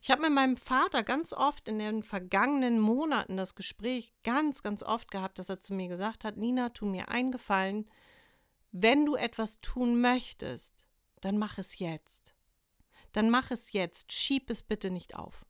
Ich 0.00 0.10
habe 0.10 0.22
mit 0.22 0.32
meinem 0.32 0.56
Vater 0.56 1.02
ganz 1.02 1.32
oft 1.32 1.68
in 1.68 1.78
den 1.78 2.02
vergangenen 2.02 2.78
Monaten 2.78 3.36
das 3.36 3.54
Gespräch 3.54 4.12
ganz, 4.22 4.62
ganz 4.62 4.82
oft 4.82 5.10
gehabt, 5.10 5.38
dass 5.38 5.48
er 5.48 5.60
zu 5.60 5.74
mir 5.74 5.88
gesagt 5.88 6.24
hat, 6.24 6.36
Nina, 6.36 6.68
tu 6.70 6.86
mir 6.86 7.08
eingefallen, 7.08 7.88
wenn 8.70 9.06
du 9.06 9.16
etwas 9.16 9.60
tun 9.60 10.00
möchtest, 10.00 10.84
dann 11.20 11.38
mach 11.38 11.58
es 11.58 11.78
jetzt. 11.78 12.34
Dann 13.12 13.30
mach 13.30 13.50
es 13.50 13.72
jetzt. 13.72 14.12
Schieb 14.12 14.50
es 14.50 14.62
bitte 14.62 14.90
nicht 14.90 15.14
auf. 15.14 15.46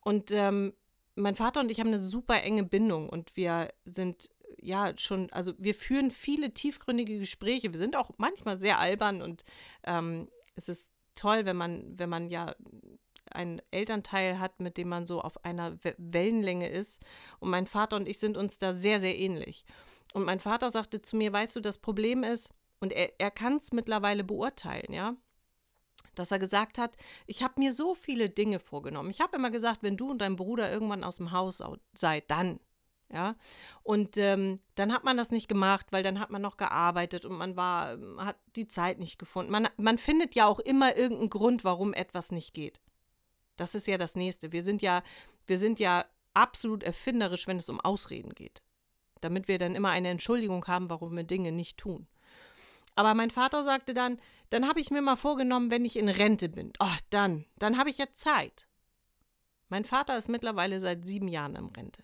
Und 0.00 0.32
ähm, 0.32 0.74
mein 1.14 1.36
Vater 1.36 1.60
und 1.60 1.70
ich 1.70 1.80
haben 1.80 1.88
eine 1.88 1.98
super 1.98 2.42
enge 2.42 2.64
Bindung 2.64 3.08
und 3.08 3.36
wir 3.36 3.72
sind 3.84 4.30
ja 4.58 4.92
schon, 4.98 5.30
also 5.32 5.54
wir 5.58 5.74
führen 5.74 6.10
viele 6.10 6.52
tiefgründige 6.52 7.18
Gespräche. 7.18 7.72
Wir 7.72 7.78
sind 7.78 7.96
auch 7.96 8.10
manchmal 8.18 8.60
sehr 8.60 8.78
albern 8.78 9.22
und 9.22 9.44
ähm, 9.84 10.28
es 10.54 10.68
ist 10.68 10.90
toll, 11.16 11.44
wenn 11.44 11.56
man, 11.56 11.98
wenn 11.98 12.08
man 12.08 12.28
ja 12.28 12.54
einen 13.30 13.60
Elternteil 13.70 14.38
hat, 14.38 14.60
mit 14.60 14.76
dem 14.76 14.88
man 14.88 15.06
so 15.06 15.20
auf 15.20 15.44
einer 15.44 15.76
Wellenlänge 15.98 16.68
ist. 16.68 17.02
Und 17.40 17.50
mein 17.50 17.66
Vater 17.66 17.96
und 17.96 18.08
ich 18.08 18.18
sind 18.18 18.36
uns 18.36 18.58
da 18.58 18.72
sehr, 18.72 19.00
sehr 19.00 19.18
ähnlich. 19.18 19.64
Und 20.14 20.24
mein 20.24 20.40
Vater 20.40 20.70
sagte 20.70 21.02
zu 21.02 21.16
mir, 21.16 21.32
weißt 21.32 21.56
du, 21.56 21.60
das 21.60 21.78
Problem 21.78 22.22
ist, 22.22 22.54
und 22.80 22.92
er, 22.92 23.12
er 23.18 23.30
kann 23.30 23.56
es 23.56 23.72
mittlerweile 23.72 24.22
beurteilen, 24.22 24.92
ja, 24.92 25.16
dass 26.14 26.30
er 26.30 26.38
gesagt 26.38 26.78
hat, 26.78 26.96
ich 27.26 27.42
habe 27.42 27.54
mir 27.58 27.72
so 27.72 27.94
viele 27.94 28.28
Dinge 28.30 28.58
vorgenommen. 28.58 29.10
Ich 29.10 29.20
habe 29.20 29.36
immer 29.36 29.50
gesagt, 29.50 29.82
wenn 29.82 29.96
du 29.96 30.10
und 30.10 30.18
dein 30.18 30.36
Bruder 30.36 30.70
irgendwann 30.70 31.04
aus 31.04 31.16
dem 31.16 31.32
Haus 31.32 31.62
seid, 31.94 32.30
dann. 32.30 32.60
Ja, 33.12 33.36
und 33.84 34.18
ähm, 34.18 34.58
dann 34.74 34.92
hat 34.92 35.04
man 35.04 35.16
das 35.16 35.30
nicht 35.30 35.48
gemacht, 35.48 35.86
weil 35.90 36.02
dann 36.02 36.18
hat 36.18 36.30
man 36.30 36.42
noch 36.42 36.56
gearbeitet 36.56 37.24
und 37.24 37.38
man 37.38 37.54
war, 37.54 37.96
hat 38.18 38.36
die 38.56 38.66
Zeit 38.66 38.98
nicht 38.98 39.18
gefunden. 39.18 39.52
Man, 39.52 39.68
man 39.76 39.96
findet 39.96 40.34
ja 40.34 40.46
auch 40.46 40.58
immer 40.58 40.96
irgendeinen 40.96 41.30
Grund, 41.30 41.62
warum 41.62 41.94
etwas 41.94 42.32
nicht 42.32 42.52
geht. 42.52 42.80
Das 43.56 43.76
ist 43.76 43.86
ja 43.86 43.96
das 43.96 44.16
nächste. 44.16 44.50
Wir 44.50 44.62
sind 44.62 44.82
ja, 44.82 45.04
wir 45.46 45.58
sind 45.58 45.78
ja 45.78 46.04
absolut 46.34 46.82
erfinderisch, 46.82 47.46
wenn 47.46 47.58
es 47.58 47.68
um 47.68 47.80
Ausreden 47.80 48.34
geht. 48.34 48.62
Damit 49.20 49.46
wir 49.46 49.58
dann 49.58 49.76
immer 49.76 49.90
eine 49.90 50.08
Entschuldigung 50.08 50.66
haben, 50.66 50.90
warum 50.90 51.16
wir 51.16 51.24
Dinge 51.24 51.52
nicht 51.52 51.78
tun. 51.78 52.08
Aber 52.96 53.14
mein 53.14 53.30
Vater 53.30 53.62
sagte 53.62 53.94
dann, 53.94 54.20
dann 54.50 54.68
habe 54.68 54.80
ich 54.80 54.90
mir 54.90 55.02
mal 55.02 55.16
vorgenommen, 55.16 55.70
wenn 55.70 55.84
ich 55.84 55.96
in 55.96 56.08
Rente 56.08 56.48
bin. 56.48 56.72
Oh, 56.80 56.96
dann, 57.10 57.44
dann 57.56 57.78
habe 57.78 57.90
ich 57.90 57.98
ja 57.98 58.06
Zeit. 58.14 58.66
Mein 59.68 59.84
Vater 59.84 60.18
ist 60.18 60.28
mittlerweile 60.28 60.80
seit 60.80 61.06
sieben 61.06 61.28
Jahren 61.28 61.56
in 61.56 61.66
Rente. 61.66 62.02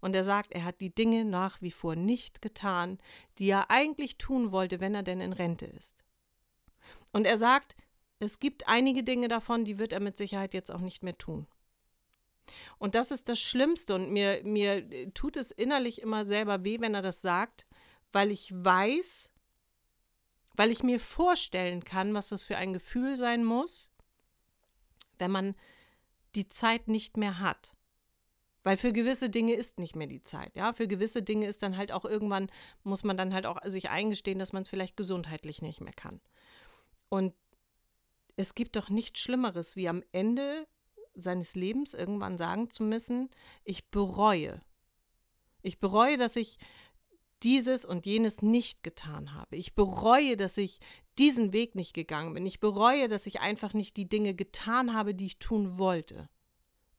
Und 0.00 0.14
er 0.14 0.24
sagt, 0.24 0.52
er 0.52 0.64
hat 0.64 0.80
die 0.80 0.94
Dinge 0.94 1.24
nach 1.24 1.60
wie 1.60 1.70
vor 1.70 1.96
nicht 1.96 2.42
getan, 2.42 2.98
die 3.38 3.48
er 3.50 3.70
eigentlich 3.70 4.18
tun 4.18 4.52
wollte, 4.52 4.80
wenn 4.80 4.94
er 4.94 5.02
denn 5.02 5.20
in 5.20 5.32
Rente 5.32 5.66
ist. 5.66 5.96
Und 7.12 7.26
er 7.26 7.38
sagt, 7.38 7.76
es 8.18 8.38
gibt 8.38 8.68
einige 8.68 9.02
Dinge 9.02 9.28
davon, 9.28 9.64
die 9.64 9.78
wird 9.78 9.92
er 9.92 10.00
mit 10.00 10.16
Sicherheit 10.16 10.54
jetzt 10.54 10.70
auch 10.70 10.80
nicht 10.80 11.02
mehr 11.02 11.18
tun. 11.18 11.46
Und 12.78 12.94
das 12.94 13.10
ist 13.10 13.28
das 13.28 13.40
Schlimmste 13.40 13.94
und 13.94 14.10
mir, 14.10 14.40
mir 14.44 15.12
tut 15.14 15.36
es 15.36 15.50
innerlich 15.50 16.00
immer 16.00 16.24
selber 16.24 16.64
weh, 16.64 16.80
wenn 16.80 16.94
er 16.94 17.02
das 17.02 17.20
sagt, 17.20 17.66
weil 18.12 18.30
ich 18.30 18.52
weiß, 18.52 19.30
weil 20.54 20.70
ich 20.70 20.82
mir 20.82 21.00
vorstellen 21.00 21.84
kann, 21.84 22.14
was 22.14 22.28
das 22.28 22.44
für 22.44 22.56
ein 22.56 22.72
Gefühl 22.72 23.16
sein 23.16 23.44
muss, 23.44 23.90
wenn 25.18 25.30
man 25.30 25.54
die 26.34 26.48
Zeit 26.48 26.88
nicht 26.88 27.16
mehr 27.16 27.40
hat. 27.40 27.75
Weil 28.66 28.78
für 28.78 28.92
gewisse 28.92 29.30
Dinge 29.30 29.54
ist 29.54 29.78
nicht 29.78 29.94
mehr 29.94 30.08
die 30.08 30.24
Zeit. 30.24 30.56
Ja, 30.56 30.72
für 30.72 30.88
gewisse 30.88 31.22
Dinge 31.22 31.46
ist 31.46 31.62
dann 31.62 31.76
halt 31.76 31.92
auch 31.92 32.04
irgendwann, 32.04 32.50
muss 32.82 33.04
man 33.04 33.16
dann 33.16 33.32
halt 33.32 33.46
auch 33.46 33.60
sich 33.64 33.90
eingestehen, 33.90 34.40
dass 34.40 34.52
man 34.52 34.62
es 34.62 34.68
vielleicht 34.68 34.96
gesundheitlich 34.96 35.62
nicht 35.62 35.80
mehr 35.80 35.92
kann. 35.92 36.20
Und 37.08 37.32
es 38.34 38.56
gibt 38.56 38.74
doch 38.74 38.90
nichts 38.90 39.20
Schlimmeres, 39.20 39.76
wie 39.76 39.88
am 39.88 40.02
Ende 40.10 40.66
seines 41.14 41.54
Lebens 41.54 41.94
irgendwann 41.94 42.38
sagen 42.38 42.68
zu 42.68 42.82
müssen, 42.82 43.30
ich 43.62 43.88
bereue. 43.88 44.60
Ich 45.62 45.78
bereue, 45.78 46.16
dass 46.16 46.34
ich 46.34 46.58
dieses 47.44 47.84
und 47.84 48.04
jenes 48.04 48.42
nicht 48.42 48.82
getan 48.82 49.32
habe. 49.32 49.54
Ich 49.54 49.76
bereue, 49.76 50.36
dass 50.36 50.56
ich 50.58 50.80
diesen 51.20 51.52
Weg 51.52 51.76
nicht 51.76 51.94
gegangen 51.94 52.34
bin. 52.34 52.44
Ich 52.44 52.58
bereue, 52.58 53.06
dass 53.06 53.26
ich 53.26 53.38
einfach 53.38 53.74
nicht 53.74 53.96
die 53.96 54.08
Dinge 54.08 54.34
getan 54.34 54.92
habe, 54.92 55.14
die 55.14 55.26
ich 55.26 55.38
tun 55.38 55.78
wollte, 55.78 56.28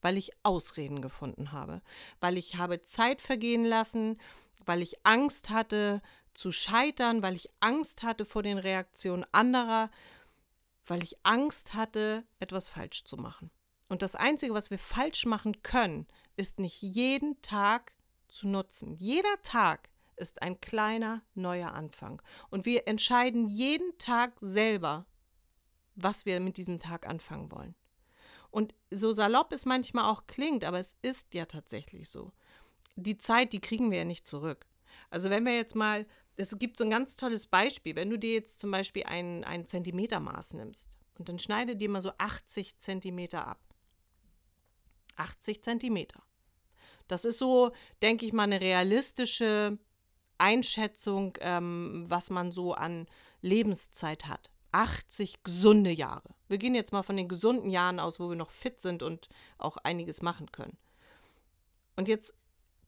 weil 0.01 0.17
ich 0.17 0.31
Ausreden 0.43 1.01
gefunden 1.01 1.51
habe, 1.51 1.81
weil 2.19 2.37
ich 2.37 2.55
habe 2.55 2.83
Zeit 2.83 3.21
vergehen 3.21 3.63
lassen, 3.63 4.19
weil 4.65 4.81
ich 4.81 5.05
Angst 5.05 5.49
hatte 5.49 6.01
zu 6.33 6.51
scheitern, 6.51 7.23
weil 7.23 7.35
ich 7.35 7.49
Angst 7.59 8.03
hatte 8.03 8.25
vor 8.25 8.43
den 8.43 8.57
Reaktionen 8.57 9.25
anderer, 9.31 9.89
weil 10.85 11.03
ich 11.03 11.17
Angst 11.23 11.73
hatte, 11.73 12.23
etwas 12.39 12.69
falsch 12.69 13.03
zu 13.03 13.17
machen. 13.17 13.49
Und 13.89 14.01
das 14.01 14.15
Einzige, 14.15 14.53
was 14.53 14.69
wir 14.69 14.79
falsch 14.79 15.25
machen 15.25 15.61
können, 15.63 16.07
ist 16.35 16.59
nicht 16.59 16.81
jeden 16.81 17.41
Tag 17.41 17.93
zu 18.27 18.47
nutzen. 18.47 18.95
Jeder 18.97 19.41
Tag 19.43 19.89
ist 20.17 20.41
ein 20.41 20.59
kleiner 20.59 21.21
neuer 21.35 21.73
Anfang. 21.73 22.21
Und 22.49 22.65
wir 22.65 22.87
entscheiden 22.87 23.47
jeden 23.47 23.97
Tag 23.97 24.33
selber, 24.41 25.05
was 25.95 26.25
wir 26.25 26.39
mit 26.39 26.57
diesem 26.57 26.79
Tag 26.79 27.07
anfangen 27.07 27.51
wollen. 27.51 27.75
Und 28.51 28.73
so 28.91 29.11
salopp 29.11 29.51
es 29.51 29.65
manchmal 29.65 30.05
auch 30.11 30.27
klingt, 30.27 30.63
aber 30.63 30.79
es 30.79 30.95
ist 31.01 31.33
ja 31.33 31.45
tatsächlich 31.45 32.09
so. 32.09 32.31
Die 32.95 33.17
Zeit, 33.17 33.53
die 33.53 33.59
kriegen 33.61 33.91
wir 33.91 33.99
ja 33.99 34.05
nicht 34.05 34.25
zurück. 34.25 34.65
Also 35.09 35.29
wenn 35.29 35.45
wir 35.45 35.55
jetzt 35.55 35.75
mal 35.75 36.05
es 36.37 36.57
gibt 36.57 36.77
so 36.77 36.83
ein 36.83 36.91
ganz 36.91 37.15
tolles 37.15 37.47
Beispiel. 37.47 37.95
Wenn 37.95 38.09
du 38.09 38.17
dir 38.17 38.33
jetzt 38.33 38.59
zum 38.59 38.71
Beispiel 38.71 39.03
ein, 39.03 39.43
ein 39.43 39.65
Zentimetermaß 39.65 40.53
nimmst 40.53 40.87
und 41.17 41.27
dann 41.27 41.39
schneide 41.39 41.75
dir 41.75 41.89
mal 41.89 42.01
so 42.01 42.11
80 42.17 42.77
Zentimeter 42.77 43.47
ab. 43.47 43.59
80 45.17 45.63
Zentimeter. 45.63 46.21
Das 47.07 47.25
ist 47.25 47.39
so, 47.39 47.71
denke 48.03 48.25
ich 48.25 48.33
mal, 48.33 48.43
eine 48.43 48.61
realistische 48.61 49.79
Einschätzung, 50.37 51.35
ähm, 51.41 52.05
was 52.07 52.29
man 52.29 52.51
so 52.51 52.73
an 52.73 53.07
Lebenszeit 53.41 54.27
hat. 54.27 54.51
80 54.77 55.43
gesunde 55.43 55.89
Jahre. 55.89 56.35
Wir 56.47 56.59
gehen 56.59 56.75
jetzt 56.75 56.91
mal 56.91 57.01
von 57.01 57.17
den 57.17 57.27
gesunden 57.27 57.69
Jahren 57.71 57.99
aus, 57.99 58.19
wo 58.19 58.29
wir 58.29 58.35
noch 58.35 58.51
fit 58.51 58.79
sind 58.79 59.01
und 59.01 59.27
auch 59.57 59.77
einiges 59.77 60.21
machen 60.21 60.51
können. 60.51 60.77
Und 61.95 62.07
jetzt 62.07 62.35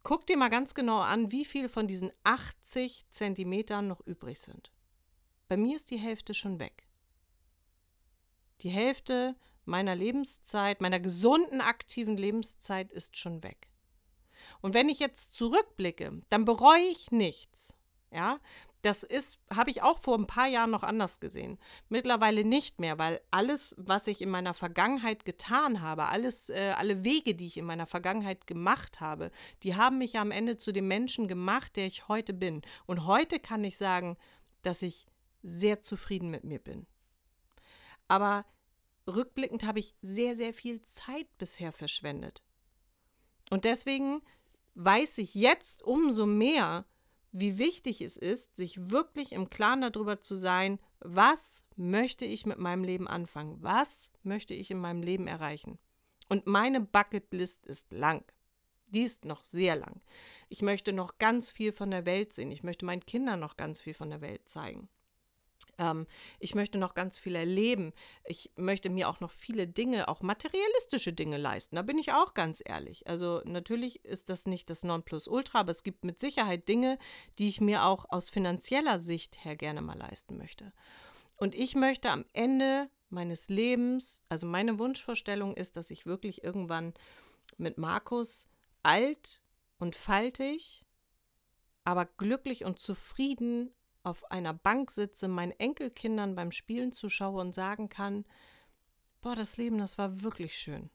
guck 0.04 0.28
dir 0.28 0.38
mal 0.38 0.50
ganz 0.50 0.76
genau 0.76 1.00
an, 1.00 1.32
wie 1.32 1.46
viel 1.46 1.68
von 1.68 1.88
diesen 1.88 2.12
80 2.24 3.08
Zentimetern 3.10 3.88
noch 3.88 4.06
übrig 4.06 4.40
sind. 4.40 4.72
Bei 5.48 5.58
mir 5.58 5.76
ist 5.76 5.90
die 5.90 5.98
Hälfte 5.98 6.36
schon 6.36 6.60
weg. 6.60 6.86
Die 8.62 8.70
Hälfte 8.70 9.36
meiner 9.66 9.96
Lebenszeit, 9.96 10.82
meiner 10.82 11.00
gesunden, 11.00 11.60
aktiven 11.60 12.18
Lebenszeit 12.18 12.92
ist 12.92 13.18
schon 13.18 13.42
weg. 13.42 13.68
Und 14.62 14.76
wenn 14.76 14.90
ich 14.90 15.00
jetzt 15.00 15.34
zurückblicke, 15.34 16.22
dann 16.30 16.46
bereue 16.46 16.88
ich 16.92 17.12
nichts. 17.12 17.76
Ja, 18.12 18.40
das 18.82 19.04
ist, 19.04 19.40
habe 19.54 19.72
ich 19.72 19.82
auch 19.82 20.00
vor 20.00 20.18
ein 20.18 20.28
paar 20.28 20.48
Jahren 20.48 20.72
noch 20.72 20.84
anders 20.84 21.20
gesehen. 21.20 21.60
Mittlerweile 21.90 22.46
nicht 22.46 22.80
mehr, 22.80 22.98
weil 22.98 23.20
alles, 23.30 23.76
was 23.78 24.08
ich 24.08 24.22
in 24.22 24.30
meiner 24.30 24.54
Vergangenheit 24.54 25.26
getan 25.26 25.82
habe, 25.82 26.06
alles, 26.06 26.50
äh, 26.50 26.74
alle 26.78 27.04
Wege, 27.04 27.36
die 27.36 27.46
ich 27.46 27.58
in 27.58 27.66
meiner 27.66 27.88
Vergangenheit 27.88 28.48
gemacht 28.48 29.02
habe, 29.02 29.32
die 29.64 29.76
haben 29.76 29.98
mich 29.98 30.18
am 30.18 30.32
Ende 30.32 30.56
zu 30.56 30.72
dem 30.72 30.88
Menschen 30.88 31.28
gemacht, 31.28 31.76
der 31.76 31.88
ich 31.88 32.08
heute 32.08 32.34
bin. 32.34 32.62
Und 32.86 33.06
heute 33.06 33.40
kann 33.40 33.64
ich 33.64 33.78
sagen, 33.78 34.18
dass 34.62 34.82
ich 34.82 35.08
sehr 35.44 35.82
zufrieden 35.82 36.30
mit 36.30 36.46
mir 36.46 36.60
bin. 36.60 36.88
Aber 38.08 38.46
rückblickend 39.08 39.66
habe 39.66 39.80
ich 39.80 39.96
sehr, 40.02 40.36
sehr 40.36 40.54
viel 40.54 40.82
Zeit 40.84 41.28
bisher 41.38 41.74
verschwendet. 41.74 42.44
Und 43.50 43.66
deswegen 43.66 44.22
weiß 44.76 45.18
ich 45.18 45.36
jetzt 45.36 45.84
umso 45.84 46.26
mehr, 46.26 46.86
wie 47.32 47.58
wichtig 47.58 48.02
es 48.02 48.18
ist, 48.18 48.56
sich 48.56 48.90
wirklich 48.90 49.34
im 49.34 49.50
Klaren 49.50 49.82
darüber 49.82 50.22
zu 50.22 50.36
sein, 50.36 50.80
was 51.00 51.64
möchte 51.76 52.26
ich 52.26 52.46
mit 52.46 52.58
meinem 52.58 52.84
Leben 52.84 53.08
anfangen? 53.08 53.58
Was 53.62 54.12
möchte 54.24 54.54
ich 54.54 54.72
in 54.72 54.80
meinem 54.80 55.04
Leben 55.04 55.28
erreichen? 55.28 55.78
Und 56.28 56.48
meine 56.48 56.82
Bucketlist 56.82 57.66
ist 57.66 57.92
lang. 57.92 58.24
Die 58.92 59.04
ist 59.04 59.26
noch 59.26 59.44
sehr 59.44 59.76
lang. 59.76 60.02
Ich 60.50 60.62
möchte 60.62 60.94
noch 60.94 61.18
ganz 61.20 61.52
viel 61.52 61.72
von 61.72 61.92
der 61.92 62.06
Welt 62.06 62.34
sehen. 62.34 62.52
Ich 62.52 62.64
möchte 62.64 62.86
meinen 62.86 63.06
Kindern 63.06 63.40
noch 63.40 63.56
ganz 63.56 63.82
viel 63.82 63.94
von 63.94 64.10
der 64.10 64.22
Welt 64.22 64.50
zeigen. 64.50 64.90
Ähm, 65.80 66.06
ich 66.40 66.54
möchte 66.54 66.78
noch 66.78 66.94
ganz 66.94 67.18
viel 67.18 67.36
erleben. 67.36 67.94
Ich 68.26 68.52
möchte 68.56 68.90
mir 68.90 69.10
auch 69.10 69.22
noch 69.22 69.32
viele 69.32 69.68
Dinge, 69.68 70.08
auch 70.08 70.22
materialistische 70.22 71.14
Dinge 71.14 71.38
leisten. 71.38 71.78
Da 71.78 71.82
bin 71.82 71.98
ich 71.98 72.12
auch 72.12 72.36
ganz 72.36 72.62
ehrlich. 72.64 73.08
Also 73.08 73.42
natürlich 73.46 74.06
ist 74.06 74.30
das 74.30 74.46
nicht 74.46 74.70
das 74.70 74.84
Nonplusultra, 74.84 75.62
aber 75.62 75.72
es 75.72 75.84
gibt 75.84 76.04
mit 76.04 76.20
Sicherheit 76.20 76.68
Dinge, 76.68 77.00
die 77.40 77.48
ich 77.48 77.62
mir 77.62 77.86
auch 77.86 78.06
aus 78.10 78.30
finanzieller 78.30 79.00
Sicht 79.00 79.44
her 79.44 79.56
gerne 79.56 79.82
mal 79.82 79.98
leisten 79.98 80.38
möchte. 80.38 80.74
Und 81.38 81.56
ich 81.56 81.74
möchte 81.74 82.12
am 82.12 82.26
Ende 82.34 82.90
meines 83.08 83.50
Lebens, 83.50 84.22
also 84.30 84.46
meine 84.46 84.78
Wunschvorstellung 84.78 85.56
ist, 85.56 85.78
dass 85.78 85.90
ich 85.90 86.06
wirklich 86.06 86.44
irgendwann 86.44 86.94
mit 87.58 87.78
Markus 87.78 88.48
alt 88.84 89.42
und 89.80 89.96
faltig, 89.96 90.86
aber 91.86 92.06
glücklich 92.06 92.66
und 92.66 92.80
zufrieden 92.80 93.74
auf 94.04 94.30
einer 94.32 94.54
Bank 94.54 94.92
sitze, 94.92 95.28
meinen 95.28 95.52
Enkelkindern 95.52 96.36
beim 96.36 96.52
Spielen 96.52 96.92
zuschaue 96.92 97.42
und 97.42 97.54
sagen 97.54 97.90
kann, 97.90 98.26
boah, 99.22 99.36
das 99.36 99.58
Leben, 99.58 99.78
das 99.78 99.98
war 99.98 100.22
wirklich 100.22 100.56
schön. 100.58 100.90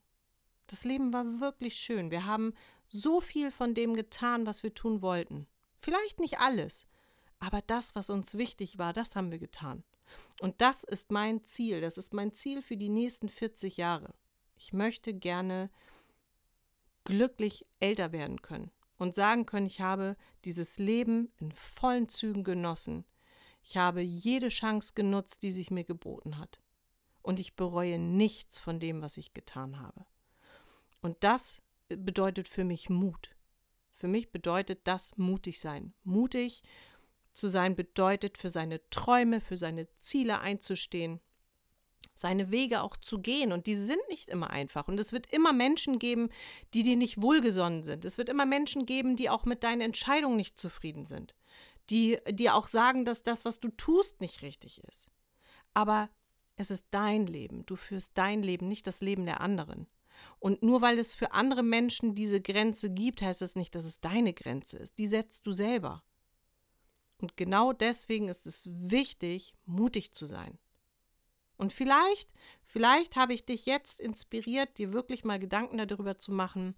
Das 0.66 0.84
Leben 0.84 1.12
war 1.12 1.40
wirklich 1.40 1.76
schön. 1.76 2.10
Wir 2.10 2.24
haben 2.24 2.54
so 2.88 3.20
viel 3.20 3.50
von 3.50 3.74
dem 3.74 3.94
getan, 3.94 4.46
was 4.46 4.62
wir 4.62 4.72
tun 4.72 5.02
wollten. 5.02 5.46
Vielleicht 5.76 6.20
nicht 6.20 6.38
alles, 6.38 6.86
aber 7.38 7.60
das, 7.60 7.94
was 7.94 8.08
uns 8.08 8.38
wichtig 8.38 8.78
war, 8.78 8.92
das 8.92 9.16
haben 9.16 9.30
wir 9.30 9.38
getan. 9.38 9.84
Und 10.40 10.60
das 10.60 10.84
ist 10.84 11.10
mein 11.10 11.44
Ziel. 11.44 11.80
Das 11.80 11.98
ist 11.98 12.14
mein 12.14 12.32
Ziel 12.32 12.62
für 12.62 12.76
die 12.76 12.88
nächsten 12.88 13.28
40 13.28 13.76
Jahre. 13.76 14.14
Ich 14.56 14.72
möchte 14.72 15.12
gerne 15.12 15.70
glücklich 17.04 17.66
älter 17.80 18.12
werden 18.12 18.40
können 18.40 18.70
und 18.98 19.14
sagen 19.14 19.46
können, 19.46 19.66
ich 19.66 19.80
habe 19.80 20.16
dieses 20.44 20.78
Leben 20.78 21.32
in 21.38 21.52
vollen 21.52 22.08
Zügen 22.08 22.44
genossen. 22.44 23.04
Ich 23.62 23.76
habe 23.76 24.02
jede 24.02 24.48
Chance 24.48 24.92
genutzt, 24.94 25.42
die 25.42 25.52
sich 25.52 25.70
mir 25.70 25.84
geboten 25.84 26.38
hat. 26.38 26.60
Und 27.22 27.40
ich 27.40 27.56
bereue 27.56 27.98
nichts 27.98 28.60
von 28.60 28.78
dem, 28.78 29.00
was 29.00 29.16
ich 29.16 29.32
getan 29.32 29.80
habe. 29.80 30.04
Und 31.00 31.16
das 31.24 31.62
bedeutet 31.88 32.48
für 32.48 32.64
mich 32.64 32.90
Mut. 32.90 33.34
Für 33.94 34.08
mich 34.08 34.30
bedeutet 34.30 34.80
das 34.84 35.16
mutig 35.16 35.60
sein. 35.60 35.94
Mutig 36.02 36.62
zu 37.32 37.48
sein 37.48 37.74
bedeutet 37.74 38.38
für 38.38 38.50
seine 38.50 38.80
Träume, 38.90 39.40
für 39.40 39.56
seine 39.56 39.88
Ziele 39.98 40.40
einzustehen 40.40 41.20
seine 42.14 42.50
Wege 42.50 42.82
auch 42.82 42.96
zu 42.96 43.18
gehen. 43.18 43.52
Und 43.52 43.66
die 43.66 43.74
sind 43.74 44.00
nicht 44.08 44.28
immer 44.28 44.50
einfach. 44.50 44.88
Und 44.88 44.98
es 44.98 45.12
wird 45.12 45.26
immer 45.32 45.52
Menschen 45.52 45.98
geben, 45.98 46.30
die 46.72 46.82
dir 46.82 46.96
nicht 46.96 47.20
wohlgesonnen 47.20 47.82
sind. 47.82 48.04
Es 48.04 48.18
wird 48.18 48.28
immer 48.28 48.46
Menschen 48.46 48.86
geben, 48.86 49.16
die 49.16 49.28
auch 49.28 49.44
mit 49.44 49.64
deinen 49.64 49.80
Entscheidungen 49.80 50.36
nicht 50.36 50.58
zufrieden 50.58 51.04
sind. 51.04 51.34
Die 51.90 52.18
dir 52.30 52.54
auch 52.54 52.66
sagen, 52.66 53.04
dass 53.04 53.22
das, 53.22 53.44
was 53.44 53.60
du 53.60 53.68
tust, 53.68 54.20
nicht 54.20 54.42
richtig 54.42 54.82
ist. 54.84 55.08
Aber 55.74 56.08
es 56.56 56.70
ist 56.70 56.86
dein 56.92 57.26
Leben. 57.26 57.66
Du 57.66 57.76
führst 57.76 58.12
dein 58.14 58.42
Leben, 58.42 58.68
nicht 58.68 58.86
das 58.86 59.00
Leben 59.00 59.26
der 59.26 59.40
anderen. 59.40 59.88
Und 60.38 60.62
nur 60.62 60.80
weil 60.80 60.98
es 60.98 61.12
für 61.12 61.32
andere 61.32 61.62
Menschen 61.62 62.14
diese 62.14 62.40
Grenze 62.40 62.90
gibt, 62.90 63.22
heißt 63.22 63.42
es 63.42 63.56
nicht, 63.56 63.74
dass 63.74 63.84
es 63.84 64.00
deine 64.00 64.32
Grenze 64.32 64.78
ist. 64.78 64.98
Die 64.98 65.08
setzt 65.08 65.46
du 65.46 65.52
selber. 65.52 66.04
Und 67.20 67.36
genau 67.36 67.72
deswegen 67.72 68.28
ist 68.28 68.46
es 68.46 68.68
wichtig, 68.70 69.54
mutig 69.64 70.12
zu 70.12 70.26
sein. 70.26 70.58
Und 71.56 71.72
vielleicht, 71.72 72.32
vielleicht 72.64 73.16
habe 73.16 73.32
ich 73.32 73.44
dich 73.44 73.66
jetzt 73.66 74.00
inspiriert, 74.00 74.78
dir 74.78 74.92
wirklich 74.92 75.24
mal 75.24 75.38
Gedanken 75.38 75.78
darüber 75.78 76.18
zu 76.18 76.32
machen, 76.32 76.74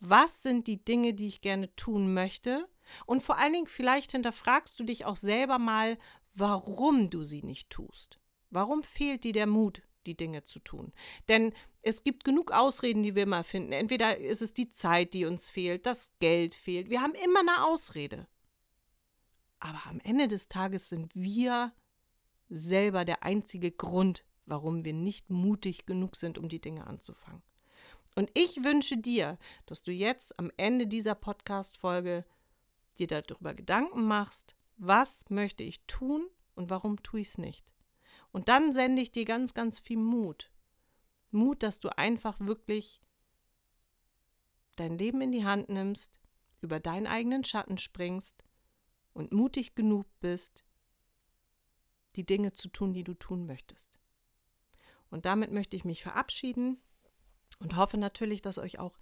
was 0.00 0.42
sind 0.42 0.66
die 0.66 0.84
Dinge, 0.84 1.14
die 1.14 1.26
ich 1.26 1.40
gerne 1.40 1.74
tun 1.74 2.14
möchte? 2.14 2.68
Und 3.06 3.22
vor 3.22 3.38
allen 3.38 3.52
Dingen, 3.52 3.66
vielleicht 3.66 4.12
hinterfragst 4.12 4.78
du 4.78 4.84
dich 4.84 5.04
auch 5.04 5.16
selber 5.16 5.58
mal, 5.58 5.98
warum 6.34 7.10
du 7.10 7.24
sie 7.24 7.42
nicht 7.42 7.70
tust. 7.70 8.20
Warum 8.50 8.82
fehlt 8.82 9.24
dir 9.24 9.32
der 9.32 9.46
Mut, 9.46 9.82
die 10.06 10.16
Dinge 10.16 10.44
zu 10.44 10.60
tun? 10.60 10.92
Denn 11.28 11.52
es 11.82 12.04
gibt 12.04 12.24
genug 12.24 12.52
Ausreden, 12.52 13.02
die 13.02 13.14
wir 13.14 13.24
immer 13.24 13.44
finden. 13.44 13.72
Entweder 13.72 14.18
ist 14.18 14.42
es 14.42 14.54
die 14.54 14.70
Zeit, 14.70 15.14
die 15.14 15.24
uns 15.24 15.50
fehlt, 15.50 15.86
das 15.86 16.12
Geld 16.20 16.54
fehlt. 16.54 16.90
Wir 16.90 17.02
haben 17.02 17.14
immer 17.14 17.40
eine 17.40 17.66
Ausrede. 17.66 18.26
Aber 19.60 19.80
am 19.86 20.00
Ende 20.04 20.28
des 20.28 20.48
Tages 20.48 20.88
sind 20.88 21.14
wir 21.14 21.72
selber 22.48 23.04
der 23.04 23.22
einzige 23.22 23.70
Grund, 23.70 24.24
warum 24.46 24.84
wir 24.84 24.94
nicht 24.94 25.30
mutig 25.30 25.86
genug 25.86 26.16
sind, 26.16 26.38
um 26.38 26.48
die 26.48 26.60
Dinge 26.60 26.86
anzufangen. 26.86 27.42
Und 28.14 28.30
ich 28.34 28.64
wünsche 28.64 28.96
dir, 28.96 29.38
dass 29.66 29.82
du 29.82 29.92
jetzt 29.92 30.38
am 30.38 30.50
Ende 30.56 30.86
dieser 30.86 31.14
Podcast-Folge 31.14 32.24
dir 32.98 33.06
darüber 33.06 33.54
Gedanken 33.54 34.04
machst, 34.04 34.56
was 34.76 35.24
möchte 35.28 35.62
ich 35.62 35.84
tun 35.86 36.26
und 36.54 36.70
warum 36.70 37.02
tue 37.02 37.20
ich 37.20 37.28
es 37.28 37.38
nicht. 37.38 37.72
Und 38.32 38.48
dann 38.48 38.72
sende 38.72 39.02
ich 39.02 39.12
dir 39.12 39.24
ganz, 39.24 39.54
ganz 39.54 39.78
viel 39.78 39.98
Mut. 39.98 40.50
Mut, 41.30 41.62
dass 41.62 41.80
du 41.80 41.96
einfach 41.96 42.40
wirklich 42.40 43.00
dein 44.76 44.98
Leben 44.98 45.20
in 45.20 45.32
die 45.32 45.44
Hand 45.44 45.68
nimmst, 45.68 46.18
über 46.60 46.80
deinen 46.80 47.06
eigenen 47.06 47.44
Schatten 47.44 47.78
springst 47.78 48.44
und 49.12 49.32
mutig 49.32 49.74
genug 49.74 50.06
bist, 50.20 50.64
die 52.18 52.26
Dinge 52.26 52.52
zu 52.52 52.68
tun, 52.68 52.92
die 52.92 53.04
du 53.04 53.14
tun 53.14 53.46
möchtest. 53.46 53.98
Und 55.08 55.24
damit 55.24 55.52
möchte 55.52 55.76
ich 55.76 55.84
mich 55.84 56.02
verabschieden 56.02 56.82
und 57.60 57.76
hoffe 57.76 57.96
natürlich, 57.96 58.42
dass 58.42 58.58
euch 58.58 58.78
auch 58.78 58.98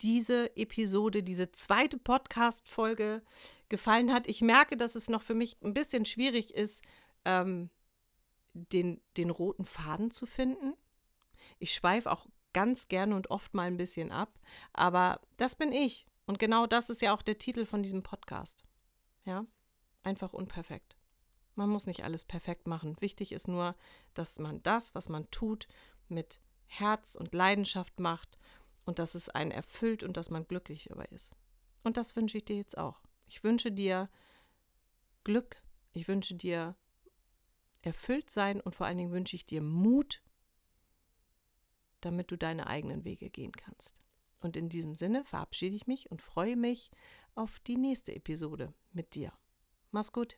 diese 0.00 0.54
Episode, 0.56 1.22
diese 1.22 1.52
zweite 1.52 1.98
Podcast-Folge 1.98 3.22
gefallen 3.68 4.12
hat. 4.12 4.26
Ich 4.28 4.42
merke, 4.42 4.76
dass 4.76 4.94
es 4.94 5.08
noch 5.08 5.22
für 5.22 5.34
mich 5.34 5.56
ein 5.62 5.74
bisschen 5.74 6.04
schwierig 6.04 6.54
ist, 6.54 6.82
ähm, 7.24 7.70
den, 8.52 9.00
den 9.16 9.30
roten 9.30 9.64
Faden 9.64 10.10
zu 10.10 10.26
finden. 10.26 10.74
Ich 11.58 11.72
schweife 11.72 12.10
auch 12.10 12.26
ganz 12.52 12.88
gerne 12.88 13.16
und 13.16 13.30
oft 13.30 13.54
mal 13.54 13.66
ein 13.66 13.76
bisschen 13.76 14.12
ab, 14.12 14.38
aber 14.72 15.20
das 15.36 15.56
bin 15.56 15.72
ich. 15.72 16.06
Und 16.26 16.38
genau 16.38 16.66
das 16.66 16.90
ist 16.90 17.02
ja 17.02 17.14
auch 17.14 17.22
der 17.22 17.38
Titel 17.38 17.64
von 17.64 17.82
diesem 17.82 18.02
Podcast. 18.02 18.64
Ja, 19.24 19.46
einfach 20.02 20.32
unperfekt. 20.32 20.99
Man 21.54 21.68
muss 21.68 21.86
nicht 21.86 22.04
alles 22.04 22.24
perfekt 22.24 22.66
machen. 22.66 23.00
Wichtig 23.00 23.32
ist 23.32 23.48
nur, 23.48 23.74
dass 24.14 24.38
man 24.38 24.62
das, 24.62 24.94
was 24.94 25.08
man 25.08 25.30
tut, 25.30 25.66
mit 26.08 26.40
Herz 26.66 27.14
und 27.16 27.34
Leidenschaft 27.34 27.98
macht 28.00 28.38
und 28.84 28.98
dass 28.98 29.14
es 29.14 29.28
einen 29.28 29.50
erfüllt 29.50 30.02
und 30.02 30.16
dass 30.16 30.30
man 30.30 30.46
glücklich 30.46 30.86
dabei 30.88 31.06
ist. 31.06 31.32
Und 31.82 31.96
das 31.96 32.16
wünsche 32.16 32.38
ich 32.38 32.44
dir 32.44 32.56
jetzt 32.56 32.78
auch. 32.78 33.00
Ich 33.26 33.42
wünsche 33.42 33.72
dir 33.72 34.08
Glück, 35.24 35.62
ich 35.92 36.08
wünsche 36.08 36.34
dir 36.34 36.76
erfüllt 37.82 38.30
sein 38.30 38.60
und 38.60 38.74
vor 38.74 38.86
allen 38.86 38.98
Dingen 38.98 39.12
wünsche 39.12 39.36
ich 39.36 39.46
dir 39.46 39.62
Mut, 39.62 40.22
damit 42.00 42.30
du 42.30 42.36
deine 42.36 42.66
eigenen 42.66 43.04
Wege 43.04 43.30
gehen 43.30 43.52
kannst. 43.52 44.00
Und 44.40 44.56
in 44.56 44.68
diesem 44.68 44.94
Sinne 44.94 45.24
verabschiede 45.24 45.76
ich 45.76 45.86
mich 45.86 46.10
und 46.10 46.22
freue 46.22 46.56
mich 46.56 46.90
auf 47.34 47.58
die 47.60 47.76
nächste 47.76 48.14
Episode 48.14 48.72
mit 48.92 49.14
dir. 49.14 49.32
Mach's 49.90 50.12
gut. 50.12 50.36